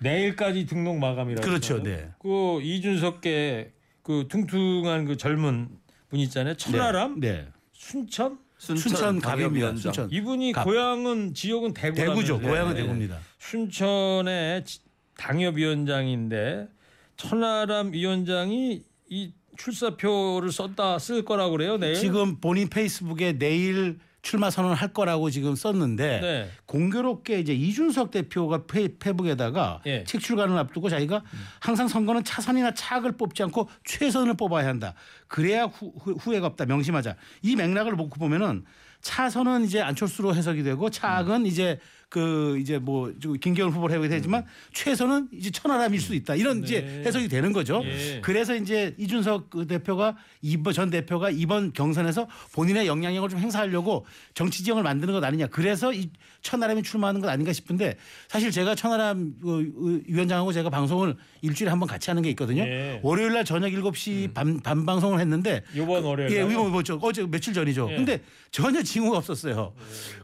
내일까지 0.00 0.66
등록 0.66 0.98
마감이라고. 0.98 1.46
그렇죠. 1.46 1.82
네. 1.82 2.10
그 2.18 2.60
이준석계 2.62 3.72
그 4.02 4.26
퉁퉁한 4.28 5.04
그 5.04 5.16
젊은 5.16 5.68
분 6.08 6.20
있잖아요. 6.20 6.54
천하람, 6.54 7.20
네. 7.20 7.46
순천. 7.72 8.38
순천 8.58 9.20
갑입니다. 9.20 9.28
당협위원장. 9.30 9.76
순천. 9.92 10.08
이분이 10.10 10.52
갑. 10.52 10.64
고향은 10.64 11.34
지역은 11.34 11.74
대구. 11.74 11.96
대구죠. 11.96 12.40
고향은 12.40 12.74
대구입니다. 12.74 13.18
순천의 13.38 14.64
지- 14.64 14.80
당협위원장인데 15.16 16.68
천하람 17.16 17.92
위원장이 17.92 18.82
이 19.10 19.32
출사표를 19.56 20.50
썼다 20.52 20.98
쓸 20.98 21.24
거라고 21.24 21.52
그래요 21.52 21.76
내일. 21.76 21.94
지금 21.94 22.40
본인 22.40 22.68
페이스북에 22.68 23.38
내일 23.38 23.98
출마 24.28 24.50
선언을 24.50 24.76
할 24.76 24.92
거라고 24.92 25.30
지금 25.30 25.54
썼는데 25.54 26.20
네. 26.20 26.50
공교롭게 26.66 27.40
이제 27.40 27.54
이준석 27.54 28.10
대표가 28.10 28.66
페, 28.66 28.98
페북에다가 28.98 29.80
예. 29.86 30.04
책 30.04 30.20
출간을 30.20 30.58
앞두고 30.58 30.90
자기가 30.90 31.22
항상 31.60 31.88
선거는 31.88 32.24
차선이나 32.24 32.74
차악을 32.74 33.12
뽑지 33.12 33.42
않고 33.44 33.70
최선을 33.86 34.34
뽑아야 34.34 34.68
한다. 34.68 34.92
그래야 35.28 35.64
후, 35.64 35.94
후, 35.96 36.34
회가 36.34 36.46
없다. 36.46 36.66
명심하자. 36.66 37.16
이 37.40 37.56
맥락을 37.56 37.96
놓고 37.96 38.18
보면은 38.18 38.66
차선은 39.00 39.64
이제 39.64 39.80
안철수로 39.80 40.34
해석이 40.34 40.62
되고 40.62 40.90
차악은 40.90 41.46
이제 41.46 41.78
그 42.08 42.58
이제 42.58 42.78
뭐 42.78 43.12
김기현 43.40 43.70
후보로 43.70 43.92
해석이 43.92 44.08
되지만 44.08 44.46
최선은 44.72 45.28
이제 45.32 45.50
천하람일 45.50 46.00
수도 46.00 46.14
있다. 46.14 46.34
이런 46.36 46.62
이제 46.64 47.02
해석이 47.04 47.28
되는 47.28 47.52
거죠. 47.52 47.82
예. 47.84 48.20
그래서 48.22 48.56
이제 48.56 48.94
이준석 48.98 49.50
그 49.50 49.66
대표가 49.66 50.16
이번 50.40 50.72
전 50.72 50.88
대표가 50.88 51.28
이번 51.30 51.72
경선에서 51.74 52.26
본인의 52.54 52.86
영향력을 52.86 53.28
좀 53.28 53.38
행사하려고 53.38 54.06
정치 54.32 54.64
지형을 54.64 54.82
만드는 54.82 55.12
것 55.12 55.22
아니냐. 55.22 55.48
그래서 55.48 55.92
이 55.92 56.10
천하람이 56.40 56.82
출마하는 56.82 57.20
것 57.20 57.28
아닌가 57.28 57.52
싶은데 57.52 57.96
사실 58.28 58.50
제가 58.50 58.74
천하람 58.74 59.34
그 59.42 60.02
위원장하고 60.06 60.52
제가 60.52 60.70
방송을 60.70 61.16
일주일에 61.42 61.70
한 61.70 61.78
번 61.78 61.86
같이 61.86 62.10
하는 62.10 62.22
게 62.24 62.30
있거든요. 62.30 62.62
예. 62.62 63.00
월요일 63.04 63.34
날 63.34 63.44
저녁 63.44 63.68
7시 63.68 64.34
밤, 64.34 64.58
밤 64.60 64.84
방송을 64.84 65.20
했는데 65.20 65.62
요번 65.76 66.02
월요일 66.02 66.32
예? 66.32 66.50
이거 66.50 66.68
뭐죠? 66.68 66.98
어제 67.02 67.24
며칠 67.24 67.52
전이죠. 67.54 67.88
예. 67.92 67.96
근데 67.96 68.20
전혀 68.50 68.82
징후가 68.82 69.18
없었어요. 69.18 69.74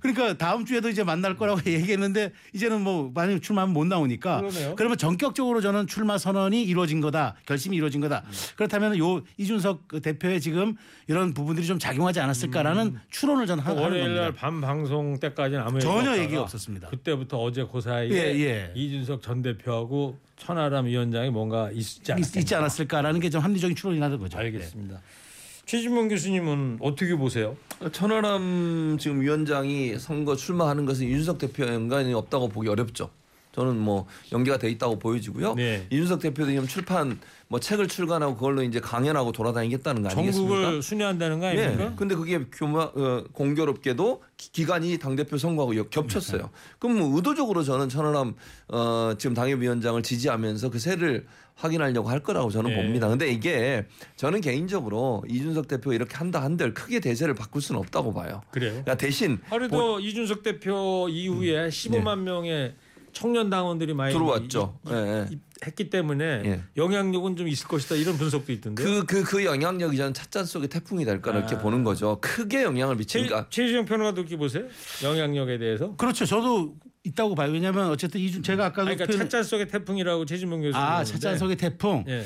그러니까 0.01 0.37
다음 0.37 0.65
주에도 0.65 0.89
이제 0.89 1.05
만날 1.05 1.37
거라고 1.37 1.61
얘기했는데 1.75 2.33
이제는 2.53 2.81
뭐 2.81 3.11
만약 3.15 3.41
출마하면 3.43 3.73
못 3.75 3.85
나오니까 3.87 4.41
그러네요. 4.41 4.75
그러면 4.77 4.97
전격적으로 4.99 5.61
저는 5.61 5.87
출마 5.87 6.17
선언이 6.19 6.63
이루어진 6.63 7.01
거다. 7.01 7.35
결심이 7.47 7.77
이루어진 7.77 8.01
거다. 8.01 8.25
그렇다면 8.57 8.97
요 8.99 9.23
이준석 9.37 9.89
그 9.89 10.01
대표의 10.01 10.41
지금 10.41 10.77
이런 11.07 11.35
부분들이 11.35 11.67
좀 11.67 11.79
작용하지 11.79 12.21
않았을까라는 12.21 12.99
추론을 13.11 13.47
저는 13.47 13.63
하- 13.63 13.71
하는 13.71 13.83
월요일 13.83 14.03
겁니다. 14.05 14.23
날밤 14.23 14.61
방송 14.61 15.19
때까지는 15.21 15.63
아무 15.63 15.77
얘기 15.77 15.85
전혀 15.85 16.17
얘기가 16.19 16.43
없었습니다. 16.43 16.89
그때부터 16.89 17.39
어제 17.43 17.67
그 17.71 17.81
사이에 17.81 18.11
예, 18.13 18.41
예. 18.41 18.73
이준석 18.75 19.23
전 19.23 19.43
대표하고 19.43 20.19
천하람 20.37 20.87
위원장이 20.87 21.31
뭔가 21.31 21.71
있지 21.73 22.01
있, 22.19 22.37
있지 22.37 22.55
않았을까라는 22.55 23.21
게 23.21 23.31
좀 23.31 23.41
합리적인 23.43 23.75
추론이라는 23.77 24.19
거죠. 24.19 24.39
알겠습니다. 24.39 25.01
최진문 25.67 26.09
교수님은 26.09 26.79
어떻게 26.81 27.15
보세요? 27.17 27.57
천하람 27.93 28.97
지금 29.01 29.21
위원장이 29.21 29.99
선거 29.99 30.37
출마하는 30.37 30.85
것은 30.85 31.07
이준석 31.07 31.39
대표와 31.39 31.73
연관이 31.75 32.13
없다고 32.13 32.49
보기 32.49 32.69
어렵죠. 32.69 33.11
저는 33.53 33.79
뭐 33.79 34.07
연계가 34.33 34.59
돼 34.59 34.69
있다고 34.69 34.99
보여지고요. 34.99 35.55
네. 35.55 35.87
이준석 35.89 36.21
대표도 36.21 36.51
지금 36.51 36.67
출판 36.67 37.19
뭐 37.47 37.61
책을 37.61 37.87
출간하고 37.87 38.35
그걸로 38.35 38.65
이제 38.65 38.81
강연하고 38.81 39.31
돌아다니겠다는 39.31 40.03
거 40.03 40.09
아니겠습니까? 40.09 40.55
전국을 40.55 40.83
순회한다는 40.83 41.39
거 41.39 41.47
아닙니까? 41.47 41.85
예. 41.85 41.93
근데 41.95 42.17
그게 42.17 42.45
규모 42.51 42.81
어, 42.81 43.25
공교롭게도 43.33 44.23
기- 44.37 44.51
기간이 44.51 44.99
당 44.99 45.15
대표 45.15 45.39
선거하고 45.39 45.77
역- 45.77 45.91
겹쳤어요. 45.91 46.51
그럼 46.81 46.99
뭐 46.99 47.17
의도적으로 47.17 47.63
저는 47.63 47.89
천하람 47.89 48.35
어, 48.69 49.15
지금 49.19 49.35
당협위원장을 49.35 50.03
지지하면서 50.03 50.71
그 50.71 50.81
세를 50.81 51.25
확인하려고 51.57 52.09
할 52.09 52.21
거라고 52.21 52.51
저는 52.51 52.71
네. 52.71 52.77
봅니다. 52.77 53.09
근데 53.09 53.31
이게 53.31 53.87
저는 54.17 54.41
개인적으로 54.41 55.23
이준석 55.29 55.69
대표 55.69 55.91
가 55.91 55.95
이렇게 55.95 56.17
한다 56.17 56.43
한들 56.43 56.75
크게 56.75 57.01
대세를 57.01 57.35
바꿀 57.35 57.63
수는 57.63 57.81
없다고 57.81 58.13
봐요. 58.13 58.43
그래요. 58.51 58.71
그러니까 58.71 58.97
대신 58.97 59.39
하루도 59.45 60.01
이준석 60.01 60.43
대표 60.43 61.09
이후에 61.09 61.69
15만 61.69 62.21
명의 62.21 62.75
청년 63.13 63.49
당원들이 63.49 63.95
많이 63.95 64.13
음. 64.13 64.19
네. 64.19 64.19
들어왔죠. 64.19 64.79
이- 64.87 64.89
이- 64.91 64.93
예, 64.93 64.97
예. 64.97 65.27
이- 65.33 65.39
했기 65.65 65.89
때문에 65.89 66.25
예. 66.45 66.61
영향력은 66.77 67.37
좀 67.37 67.47
있을 67.49 67.69
것이다 67.69 67.95
이런 67.95 68.19
분석도 68.19 68.53
있던데. 68.53 68.83
그그그 68.83 69.45
영향력이 69.45 69.97
저는 69.97 70.13
찻잔 70.13 70.45
속의 70.45 70.69
태풍이 70.69 71.05
될 71.05 71.23
거라 71.23 71.39
이렇게 71.39 71.55
아. 71.55 71.59
보는 71.59 71.85
거죠. 71.85 72.19
크게 72.21 72.65
영향을 72.65 72.97
미치니까 72.97 73.47
최, 73.51 73.63
최지영 73.63 73.85
평론가도 73.87 74.21
이렇게 74.23 74.37
보세요? 74.37 74.65
영향력에 75.05 75.59
대해서. 75.59 75.95
그렇죠. 75.97 76.27
저도 76.27 76.75
있다고 77.05 77.35
봐요. 77.35 77.53
왜냐하면 77.53 77.91
어쨌든 77.91 78.21
이준 78.21 78.43
제가 78.43 78.65
아니, 78.67 78.73
그러니까 78.75 79.05
표현- 79.07 79.21
찻잔 79.21 79.43
속의 79.45 79.69
태풍이라고 79.69 80.25
최진봉 80.25 80.63
교수님. 80.63 80.75
아, 80.77 81.05
찻잔 81.05 81.39
속의 81.39 81.57
태풍. 81.57 82.05
예. 82.09 82.25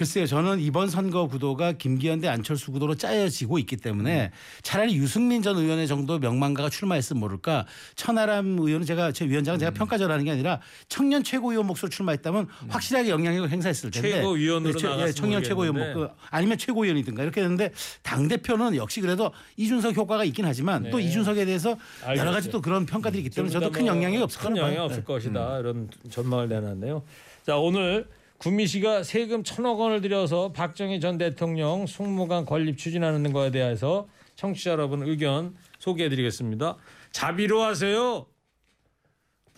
글쎄요, 0.00 0.24
저는 0.24 0.60
이번 0.60 0.88
선거 0.88 1.28
구도가 1.28 1.72
김기현 1.72 2.20
대 2.22 2.28
안철수 2.28 2.72
구도로 2.72 2.94
짜여지고 2.94 3.58
있기 3.58 3.76
때문에 3.76 4.30
차라리 4.62 4.96
유승민 4.96 5.42
전 5.42 5.58
의원의 5.58 5.86
정도 5.86 6.18
명망가가 6.18 6.70
출마했으면 6.70 7.20
모를까. 7.20 7.66
천하람 7.96 8.56
의원은 8.58 8.86
제가 8.86 9.12
제 9.12 9.26
위원장은 9.28 9.58
제가 9.58 9.72
평가절하는 9.72 10.24
게 10.24 10.30
아니라 10.30 10.62
청년 10.88 11.22
최고위원 11.22 11.66
몫으로 11.66 11.90
출마했다면 11.90 12.48
확실하게 12.68 13.10
영향력을 13.10 13.50
행사했을 13.50 13.90
텐데. 13.90 14.10
최고위원으로 14.12 14.72
네, 14.72 14.78
최- 14.78 14.86
나갔으면 14.88 15.12
청년 15.14 15.42
최고위원 15.44 15.76
몫. 15.76 15.92
그 15.92 16.08
아니면 16.30 16.56
최고위원이든가 16.56 17.22
이렇게 17.22 17.42
했는데 17.42 17.70
당 18.02 18.26
대표는 18.26 18.76
역시 18.76 19.02
그래도 19.02 19.30
이준석 19.58 19.94
효과가 19.98 20.24
있긴 20.24 20.46
하지만 20.46 20.88
또 20.90 20.96
네. 20.96 21.04
이준석에 21.04 21.44
대해서 21.44 21.76
여러 22.06 22.14
가지 22.16 22.20
알겠어요. 22.46 22.52
또 22.52 22.62
그런 22.62 22.86
평가들이 22.86 23.22
있기 23.22 23.34
때문에 23.36 23.52
저도 23.52 23.66
좀큰더 23.66 23.86
영향이 23.86 24.16
없을 24.16 24.40
큰 24.40 24.54
거라고 24.54 24.60
영향 24.66 24.76
봐요. 24.76 24.84
없을 24.86 25.00
네. 25.00 25.04
것이다 25.04 25.58
이런 25.58 25.90
전망을 26.08 26.48
내놨네요. 26.48 27.02
자 27.44 27.58
오늘 27.58 28.06
구미시가 28.40 29.02
세금 29.02 29.44
천억 29.44 29.80
원을 29.80 30.00
들여서 30.00 30.52
박정희 30.52 31.00
전 31.00 31.18
대통령 31.18 31.86
숙무관 31.86 32.46
건립 32.46 32.78
추진하는 32.78 33.34
거에 33.34 33.50
대해서 33.50 34.08
청취자 34.34 34.70
여러분 34.70 35.02
의견 35.06 35.54
소개해드리겠습니다. 35.78 36.78
자비로 37.12 37.60
하세요. 37.60 38.24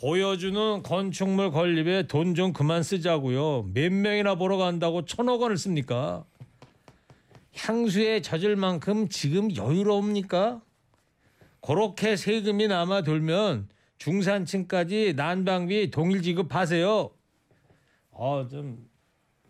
보여주는 0.00 0.82
건축물 0.82 1.52
건립에 1.52 2.08
돈 2.08 2.34
좀 2.34 2.52
그만 2.52 2.82
쓰자고요. 2.82 3.70
몇 3.72 3.92
명이나 3.92 4.34
보러 4.34 4.56
간다고 4.56 5.04
천억 5.04 5.42
원을 5.42 5.56
씁니까? 5.56 6.24
향수에 7.54 8.20
젖을 8.20 8.56
만큼 8.56 9.08
지금 9.08 9.54
여유로웁니까? 9.54 10.60
그렇게 11.60 12.16
세금이 12.16 12.66
남아 12.66 13.02
돌면 13.02 13.68
중산층까지 13.98 15.12
난방비 15.14 15.92
동일 15.92 16.22
지급하세요. 16.22 17.10
아, 18.12 18.46
좀 18.50 18.88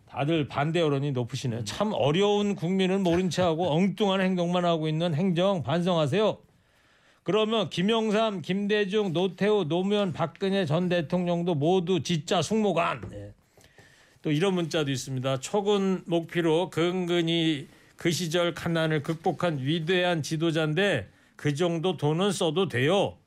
다들 0.07 0.47
반대 0.47 0.79
여론이 0.79 1.11
높으시네. 1.11 1.63
참 1.65 1.91
어려운 1.93 2.55
국민을 2.55 2.99
모른 2.99 3.29
채하고 3.29 3.69
엉뚱한 3.73 4.21
행동만 4.21 4.65
하고 4.65 4.87
있는 4.87 5.13
행정 5.13 5.63
반성하세요. 5.63 6.37
그러면 7.23 7.69
김영삼, 7.69 8.41
김대중, 8.41 9.13
노태우, 9.13 9.65
노무현, 9.65 10.11
박근혜 10.11 10.65
전 10.65 10.89
대통령도 10.89 11.55
모두 11.55 12.03
진짜 12.03 12.41
숙모관. 12.41 13.01
네. 13.09 13.33
또 14.21 14.31
이런 14.31 14.53
문자도 14.55 14.91
있습니다. 14.91 15.39
초군 15.39 16.03
목피로 16.05 16.69
근근히 16.69 17.67
그 17.95 18.11
시절 18.11 18.53
가난을 18.53 19.03
극복한 19.03 19.59
위대한 19.59 20.21
지도자인데 20.21 21.09
그 21.35 21.55
정도 21.55 21.97
돈은 21.97 22.31
써도 22.31 22.67
돼요. 22.67 23.17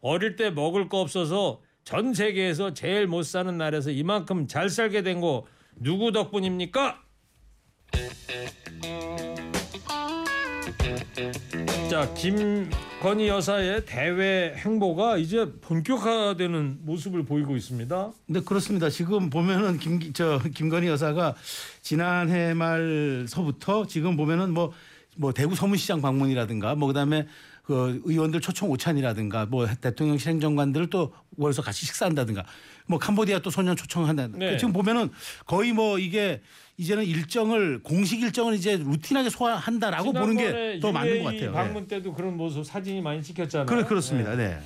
어릴 0.00 0.36
때 0.36 0.50
먹을 0.50 0.88
거 0.88 1.00
없어서 1.00 1.60
전 1.90 2.14
세계에서 2.14 2.72
제일 2.72 3.08
못 3.08 3.24
사는 3.24 3.58
나라에서 3.58 3.90
이만큼 3.90 4.46
잘 4.46 4.70
살게 4.70 5.02
된 5.02 5.20
거 5.20 5.44
누구 5.74 6.12
덕분입니까? 6.12 7.02
자 11.90 12.14
김건희 12.14 13.26
여사의 13.26 13.84
대외 13.86 14.54
행보가 14.56 15.16
이제 15.18 15.50
본격화되는 15.62 16.78
모습을 16.82 17.24
보이고 17.24 17.56
있습니다. 17.56 18.12
네 18.26 18.40
그렇습니다. 18.40 18.88
지금 18.88 19.28
보면은 19.28 19.78
김 19.78 20.12
저 20.12 20.40
김건희 20.54 20.86
여사가 20.86 21.34
지난해 21.82 22.54
말서부터 22.54 23.86
지금 23.86 24.16
보면은 24.16 24.54
뭐 24.54 24.72
뭐 25.16 25.32
대구 25.32 25.54
서문시장 25.56 26.00
방문이라든가 26.00 26.76
뭐 26.76 26.86
그다음에 26.86 27.26
그 27.70 28.02
의원들 28.04 28.40
초청 28.40 28.68
오찬이라든가 28.70 29.46
뭐 29.46 29.64
대통령실 29.64 30.30
행정관들을 30.30 30.90
또 30.90 31.12
모여서 31.36 31.62
같이 31.62 31.86
식사한다든가 31.86 32.44
뭐 32.86 32.98
캄보디아 32.98 33.38
또 33.38 33.50
소년 33.50 33.76
초청한다. 33.76 34.26
네. 34.32 34.56
지금 34.56 34.72
보면은 34.72 35.08
거의 35.46 35.72
뭐 35.72 35.96
이게 35.96 36.40
이제는 36.78 37.04
일정을 37.04 37.84
공식 37.84 38.22
일정을 38.22 38.54
이제 38.54 38.76
루틴하게 38.76 39.30
소화한다라고 39.30 40.12
보는 40.12 40.36
게 40.36 40.80
더 40.80 40.90
맞는 40.90 41.22
것 41.22 41.30
같아요. 41.32 41.52
방문 41.52 41.86
때도 41.86 42.12
그런 42.12 42.36
모습 42.36 42.64
사진이 42.66 43.02
많이 43.02 43.22
찍혔잖아요. 43.22 43.66
그래 43.66 43.84
그렇습니다. 43.84 44.34
네. 44.34 44.58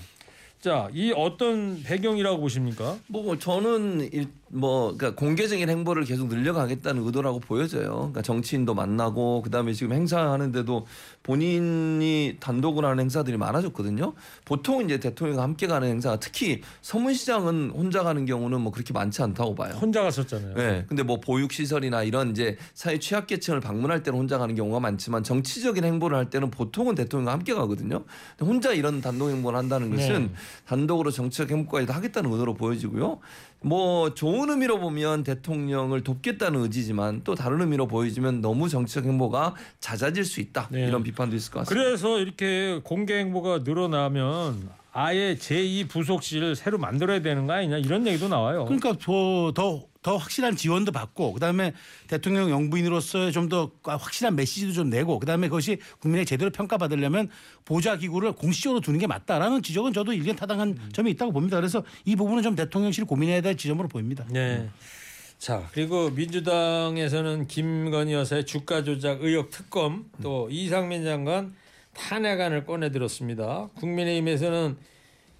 자, 0.62 0.88
이 0.94 1.12
어떤 1.14 1.82
배경이라고 1.82 2.40
보십니까? 2.40 2.96
뭐 3.08 3.36
저는 3.38 4.08
일, 4.14 4.28
뭐 4.54 4.94
그러니까 4.96 5.18
공개적인 5.18 5.68
행보를 5.68 6.04
계속 6.04 6.28
늘려가겠다는 6.28 7.04
의도라고 7.04 7.40
보여져요. 7.40 7.90
그러니까 7.90 8.22
정치인도 8.22 8.72
만나고 8.72 9.42
그다음에 9.42 9.72
지금 9.72 9.92
행사하는데도 9.92 10.86
본인이 11.24 12.36
단독으로 12.38 12.86
하는 12.86 13.00
행사들이 13.00 13.36
많아졌거든요. 13.36 14.14
보통 14.44 14.84
이제 14.84 15.00
대통령과 15.00 15.42
함께 15.42 15.66
가는 15.66 15.88
행사가 15.88 16.20
특히 16.20 16.62
서문시장은 16.82 17.72
혼자 17.74 18.04
가는 18.04 18.24
경우는 18.26 18.60
뭐 18.60 18.70
그렇게 18.70 18.92
많지 18.92 19.22
않다고 19.22 19.56
봐요. 19.56 19.74
혼자 19.74 20.02
갔었잖아요. 20.02 20.54
네. 20.54 20.84
근데 20.88 21.02
뭐 21.02 21.18
보육 21.18 21.52
시설이나 21.52 22.04
이런 22.04 22.30
이제 22.30 22.56
사회 22.74 23.00
취약계층을 23.00 23.58
방문할 23.60 24.04
때는 24.04 24.16
혼자 24.16 24.38
가는 24.38 24.54
경우가 24.54 24.78
많지만 24.78 25.24
정치적인 25.24 25.82
행보를 25.82 26.16
할 26.16 26.30
때는 26.30 26.52
보통은 26.52 26.94
대통령과 26.94 27.32
함께 27.32 27.54
가거든요. 27.54 28.04
혼자 28.40 28.72
이런 28.72 29.00
단독 29.00 29.30
행보를 29.30 29.58
한다는 29.58 29.90
것은 29.90 30.26
네. 30.26 30.32
단독으로 30.66 31.10
정치적 31.10 31.50
행보까지 31.50 31.86
다 31.88 31.94
하겠다는 31.94 32.30
의도로 32.30 32.54
보여지고요. 32.54 33.18
뭐 33.64 34.12
좋은 34.12 34.50
의미로 34.50 34.78
보면 34.78 35.24
대통령을 35.24 36.02
돕겠다는 36.04 36.60
의지지만 36.60 37.22
또 37.24 37.34
다른 37.34 37.62
의미로 37.62 37.86
보여지면 37.86 38.42
너무 38.42 38.68
정치적 38.68 39.06
행보가 39.06 39.54
잦아질 39.80 40.24
수 40.24 40.40
있다. 40.40 40.68
네. 40.70 40.86
이런 40.86 41.02
비판도 41.02 41.34
있을 41.34 41.50
것 41.50 41.60
같습니다. 41.60 41.84
그래서 41.86 42.18
이렇게 42.18 42.80
공개 42.84 43.14
행보가 43.18 43.60
늘어나면 43.64 44.68
아예 44.92 45.34
제2 45.34 45.88
부속실을 45.88 46.56
새로 46.56 46.78
만들어야 46.78 47.22
되는 47.22 47.46
거 47.46 47.54
아니냐 47.54 47.78
이런 47.78 48.06
얘기도 48.06 48.28
나와요. 48.28 48.66
그러니까 48.66 48.94
더, 48.98 49.52
더, 50.04 50.12
더 50.12 50.16
확실한 50.18 50.54
지원도 50.54 50.92
받고 50.92 51.32
그다음에 51.32 51.72
대통령 52.06 52.50
영부인으로서의 52.50 53.32
좀더 53.32 53.72
확실한 53.82 54.36
메시지도 54.36 54.72
좀 54.72 54.90
내고 54.90 55.18
그다음에 55.18 55.48
그것이 55.48 55.78
국민에게 55.98 56.26
제대로 56.26 56.50
평가받으려면 56.50 57.30
보좌 57.64 57.96
기구를 57.96 58.32
공식적으로 58.32 58.80
두는 58.80 59.00
게 59.00 59.06
맞다라는 59.06 59.62
지적은 59.62 59.94
저도 59.94 60.12
일견 60.12 60.36
타당한 60.36 60.78
점이 60.92 61.10
있다고 61.12 61.32
봅니다. 61.32 61.56
그래서 61.56 61.82
이 62.04 62.14
부분은 62.14 62.42
좀 62.42 62.54
대통령실이 62.54 63.06
고민해야 63.06 63.40
될 63.40 63.56
지점으로 63.56 63.88
보입니다. 63.88 64.24
네. 64.30 64.68
자 65.38 65.68
그리고 65.72 66.10
민주당에서는 66.10 67.48
김건희 67.48 68.12
여사의 68.12 68.46
주가 68.46 68.84
조작 68.84 69.22
의혹 69.22 69.50
특검 69.50 70.04
또 70.22 70.48
이상민 70.50 71.04
장관 71.04 71.54
탄핵안을 71.94 72.66
꺼내들었습니다. 72.66 73.70
국민의힘에서는 73.74 74.76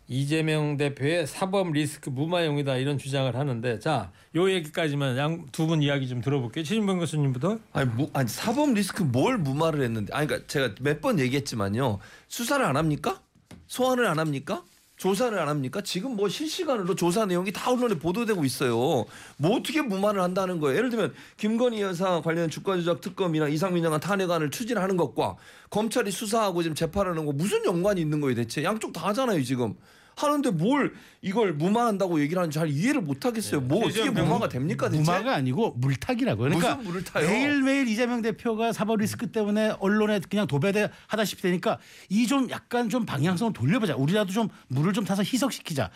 이재명 0.06 0.76
대표의 0.76 1.26
사법 1.26 1.72
리스크 1.72 2.10
무마용이다 2.10 2.76
이런 2.76 2.98
주장을 2.98 3.34
하는데 3.34 3.78
자 3.78 4.10
요 4.36 4.50
얘기까지만 4.50 5.16
양 5.16 5.46
두 5.52 5.66
분 5.66 5.80
이야기 5.80 6.08
좀 6.08 6.20
들어볼게요. 6.20 6.64
최진범 6.64 6.98
교수님부터. 6.98 7.58
아니, 7.72 7.88
무, 7.88 8.10
아니 8.12 8.28
사법 8.28 8.74
리스크 8.74 9.02
뭘 9.04 9.38
무마를 9.38 9.80
했는데 9.82 10.12
아니 10.12 10.26
그러니까 10.26 10.48
제가 10.48 10.74
몇 10.80 11.00
번 11.00 11.20
얘기했지만요 11.20 12.00
수사를 12.28 12.64
안 12.64 12.76
합니까 12.76 13.20
소환을 13.68 14.06
안 14.06 14.18
합니까 14.18 14.64
조사를 14.96 15.36
안 15.38 15.48
합니까? 15.48 15.80
지금 15.80 16.14
뭐 16.14 16.28
실시간으로 16.28 16.94
조사 16.94 17.26
내용이 17.26 17.52
다 17.52 17.70
언론에 17.72 17.98
보도되고 17.98 18.44
있어요. 18.44 19.04
뭐 19.36 19.56
어떻게 19.56 19.82
무마를 19.82 20.22
한다는 20.22 20.60
거예요? 20.60 20.76
예를 20.78 20.90
들면 20.90 21.14
김건희 21.36 21.80
여사 21.82 22.20
관련 22.20 22.48
주가 22.48 22.76
조작 22.76 23.00
특검이나 23.00 23.48
이상민 23.48 23.82
장관 23.82 24.00
탄핵안을 24.00 24.50
추진하는 24.50 24.96
것과 24.96 25.36
검찰이 25.70 26.10
수사하고 26.10 26.62
지금 26.62 26.74
재판하는 26.74 27.26
거 27.26 27.32
무슨 27.32 27.64
연관이 27.64 28.00
있는 28.00 28.20
거예요 28.20 28.36
대체? 28.36 28.62
양쪽 28.62 28.92
다 28.92 29.08
하잖아요 29.08 29.42
지금 29.42 29.74
하는데 30.16 30.50
뭘 30.50 30.94
이걸 31.22 31.52
무마한다고 31.54 32.20
얘기를 32.20 32.38
하는지 32.40 32.58
잘 32.58 32.68
이해를 32.68 33.00
못 33.00 33.24
하겠어요 33.24 33.60
뭐 33.60 33.78
어떻게 33.78 33.92
최재형 33.94 34.14
무마가 34.14 34.48
됩니까 34.48 34.88
대체 34.88 35.00
무마가 35.02 35.34
아니고 35.34 35.72
물타기라고. 35.78 36.42
그러니까 36.42 36.74
무슨 36.76 36.90
물을 36.90 37.04
타요? 37.04 37.26
매일매일 37.28 37.88
이재명 37.88 38.22
대표가 38.22 38.72
사법 38.72 38.98
리스크 39.00 39.30
때문에 39.30 39.74
언론에 39.80 40.20
그냥 40.28 40.46
도배돼 40.46 40.90
하다시피 41.06 41.42
되니까 41.42 41.78
이 42.10 42.24
좀 42.26 42.48
약간 42.50 42.88
좀 42.88 43.04
방향성을 43.06 43.52
돌려보자. 43.52 43.94
우리라도 43.96 44.32
좀 44.32 44.48
물을 44.68 44.92
좀 44.92 45.04
타서 45.04 45.22
희석시키자. 45.22 45.90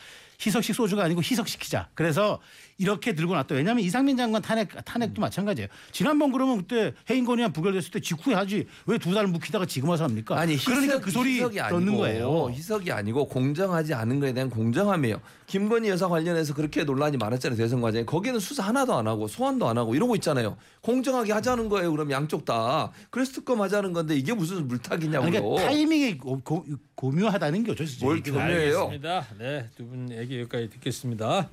희석식 0.45 0.75
소주가 0.75 1.05
아니고 1.05 1.21
희석시키자. 1.23 1.89
그래서 1.95 2.39
이렇게 2.79 3.13
들고 3.13 3.35
놨다. 3.35 3.57
왜냐하면 3.57 3.83
이상민 3.85 4.17
장관 4.17 4.41
탄핵 4.41 4.69
탄핵도 4.85 5.21
마찬가지예요. 5.21 5.69
지난번 5.91 6.31
그러면 6.31 6.59
그때 6.59 6.95
해임 7.11 7.25
건의안 7.25 7.53
부결됐을 7.53 7.91
때 7.91 8.01
직후에 8.01 8.35
하지 8.35 8.67
왜 8.87 8.99
두 8.99 9.13
달 9.13 9.27
묵히다가 9.27 9.67
지금 9.67 9.89
와서 9.89 10.05
합니까? 10.05 10.39
아니 10.39 10.53
희석, 10.55 10.67
그러니까 10.75 11.01
그 11.01 11.11
소리 11.11 11.37
희석이 11.37 11.57
듣는 11.57 11.75
아니고, 11.75 11.97
거예요. 11.99 12.51
희석이 12.51 12.93
아니고 12.93 13.27
공정하지 13.27 13.95
않은 13.95 14.21
거에 14.21 14.33
대한 14.33 14.49
공정함이에요. 14.49 15.21
김건희 15.47 15.89
여사 15.89 16.07
관련해서 16.09 16.55
그렇게 16.55 16.85
논란이 16.85 17.17
많았잖아요 17.17 17.57
대선 17.57 17.81
과정에 17.81 18.05
거기는 18.05 18.39
수사 18.39 18.63
하나도 18.65 18.95
안 18.95 19.09
하고 19.09 19.27
소환도 19.27 19.67
안 19.67 19.77
하고 19.77 19.97
이러고 19.97 20.15
있잖아요. 20.17 20.57
공정하게 20.83 21.33
하자는 21.33 21.69
거예요. 21.69 21.91
그럼 21.91 22.13
양쪽 22.13 22.45
다 22.45 22.93
그래서 23.11 23.33
특검 23.33 23.61
하자는 23.61 23.93
건데 23.93 24.15
이게 24.15 24.33
무슨 24.35 24.69
물타기냐고요. 24.69 25.31
그러니까 25.33 25.63
타이밍이 25.67 26.19
고, 26.19 26.41
고, 26.45 26.65
고묘하다는 26.95 27.65
거죠. 27.65 27.85
뭘. 28.03 28.23
교묘해요? 28.23 28.91
네, 29.39 29.69
두 29.77 29.85
분 29.89 30.11
얘기 30.13 30.39
여기까지 30.39 30.71
듣겠습니다. 30.71 31.49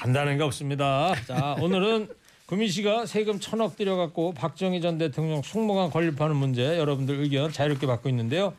간다는 0.00 0.38
게 0.38 0.42
없습니다. 0.44 1.14
자, 1.26 1.56
오늘은 1.60 2.08
구민 2.46 2.68
씨가 2.70 3.04
세금 3.04 3.38
천억 3.38 3.76
들여갖고 3.76 4.32
박정희 4.32 4.80
전 4.80 4.96
대통령 4.96 5.42
숙모관 5.42 5.90
건립하는 5.90 6.36
문제 6.36 6.78
여러분들 6.78 7.16
의견 7.20 7.52
자유롭게 7.52 7.86
받고 7.86 8.08
있는데요. 8.08 8.54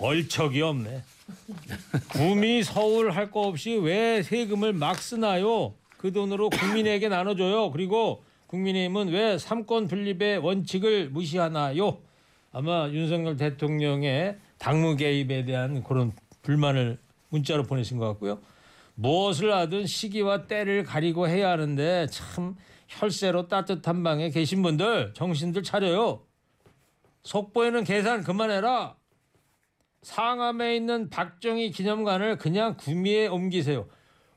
얼척이 0.00 0.62
없네. 0.62 1.02
구미 2.12 2.62
서울 2.62 3.10
할 3.10 3.30
거 3.30 3.42
없이 3.42 3.74
왜 3.74 4.22
세금을 4.22 4.72
막 4.72 4.96
쓰나요? 4.96 5.74
그 5.98 6.14
돈으로 6.14 6.48
국민에게 6.48 7.10
나눠줘요. 7.10 7.70
그리고 7.72 8.24
국민의힘은 8.46 9.08
왜 9.08 9.36
삼권 9.36 9.86
분립의 9.86 10.38
원칙을 10.38 11.10
무시하나요? 11.10 11.98
아마 12.52 12.88
윤석열 12.88 13.36
대통령의 13.36 14.38
당무 14.56 14.96
개입에 14.96 15.44
대한 15.44 15.84
그런 15.84 16.12
불만을 16.40 16.96
문자로 17.28 17.64
보내신 17.64 17.98
것 17.98 18.06
같고요. 18.08 18.38
무엇을 19.00 19.52
하든 19.54 19.86
시기와 19.86 20.46
때를 20.46 20.84
가리고 20.84 21.26
해야 21.26 21.50
하는데 21.50 22.06
참 22.10 22.54
혈세로 22.88 23.48
따뜻한 23.48 24.02
방에 24.02 24.28
계신 24.30 24.62
분들 24.62 25.12
정신들 25.14 25.62
차려요. 25.62 26.20
속보에는 27.22 27.84
계산 27.84 28.22
그만해라. 28.22 28.96
상암에 30.02 30.76
있는 30.76 31.08
박정희 31.10 31.70
기념관을 31.70 32.36
그냥 32.38 32.76
구미에 32.78 33.26
옮기세요. 33.28 33.86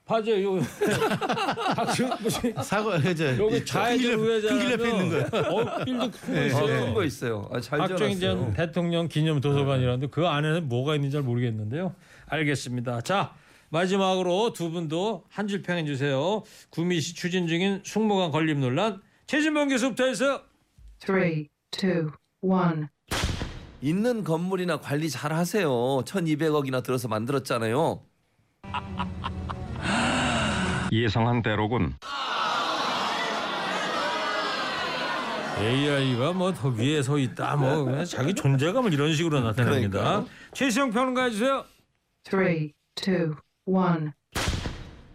맞아요. 0.05 0.57
요 0.57 0.61
박정 1.75 2.09
무슨 2.21 2.53
사고 2.61 2.93
이제 2.95 3.37
여기 3.39 3.65
좌회전 3.65 4.19
우회전 4.19 4.49
큰 4.49 4.59
길 4.59 4.71
옆에 4.73 4.89
있는 4.89 5.09
거예요. 5.09 5.45
어, 5.49 5.83
빌딩 5.85 6.11
큰거 6.11 6.33
네, 6.33 6.47
있어요. 6.47 6.85
큰거 6.85 7.03
있어요. 7.05 7.49
아, 7.53 7.59
잘 7.61 7.79
박정희 7.79 8.19
전. 8.19 8.53
대통령 8.53 9.07
기념 9.07 9.39
도서관이라는데 9.41 10.07
그 10.07 10.27
안에는 10.27 10.67
뭐가 10.69 10.95
있는지 10.95 11.13
잘 11.13 11.21
모르겠는데요. 11.23 11.95
알겠습니다. 12.27 12.99
자 13.01 13.33
마지막으로 13.77 14.53
두 14.53 14.69
분도 14.69 15.23
한 15.29 15.47
줄 15.47 15.63
평해 15.63 15.83
주세요. 15.83 16.43
구미시 16.69 17.15
추진 17.15 17.47
중인 17.47 17.81
숙모관 17.83 18.29
건립 18.31 18.59
논란 18.59 19.01
최진범 19.25 19.69
교수부터 19.69 20.05
해서 20.05 20.43
Three, 20.99 21.47
two, 21.71 22.11
one. 22.41 22.85
있는 23.81 24.23
건물이나 24.23 24.79
관리 24.79 25.09
잘 25.09 25.33
하세요. 25.33 25.67
1,200억이나 25.69 26.83
들어서 26.83 27.07
만들었잖아요. 27.07 28.01
예상한 30.93 31.41
대로군. 31.41 31.95
AI가 35.59 36.33
뭐 36.33 36.53
더 36.53 36.69
위에 36.69 37.01
서 37.01 37.17
있다 37.17 37.55
뭐 37.55 37.83
그냥 37.85 38.05
자기 38.05 38.33
존재감을 38.33 38.93
이런 38.93 39.13
식으로 39.13 39.39
나타냅니다. 39.41 39.99
그러니까요. 39.99 40.27
최시영 40.53 40.91
평론가 40.91 41.23
해주세요. 41.25 41.65
Three, 42.23 42.73
two, 42.95 43.35
one. 43.65 44.11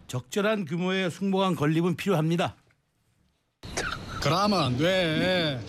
적절한 0.07 0.65
규모의 0.65 1.11
숙모관 1.11 1.55
건립은 1.55 1.95
필요합니다. 1.95 2.55
그러면 4.21 4.63
안 4.63 4.77
돼. 4.77 5.59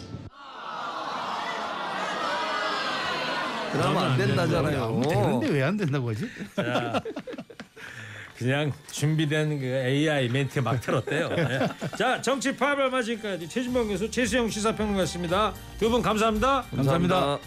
그러면 3.72 4.04
안 4.04 4.18
된다잖아요. 4.18 5.02
되는데 5.08 5.48
왜 5.48 5.62
안 5.62 5.76
된다고 5.76 6.10
하지? 6.10 6.26
자, 6.56 7.00
그냥 8.36 8.72
준비된 8.90 9.60
그 9.60 9.66
AI 9.66 10.28
멘트 10.28 10.58
막 10.60 10.80
틀었대요. 10.80 11.28
네. 11.28 11.68
자, 11.96 12.20
정치 12.22 12.56
파벌 12.56 12.90
마지까지 12.90 13.48
최진범 13.48 13.88
교수, 13.88 14.10
최수영 14.10 14.48
시사평론가였습니다. 14.48 15.52
두 15.78 15.90
분 15.90 16.02
감사합니다. 16.02 16.62
감사합니다. 16.74 17.38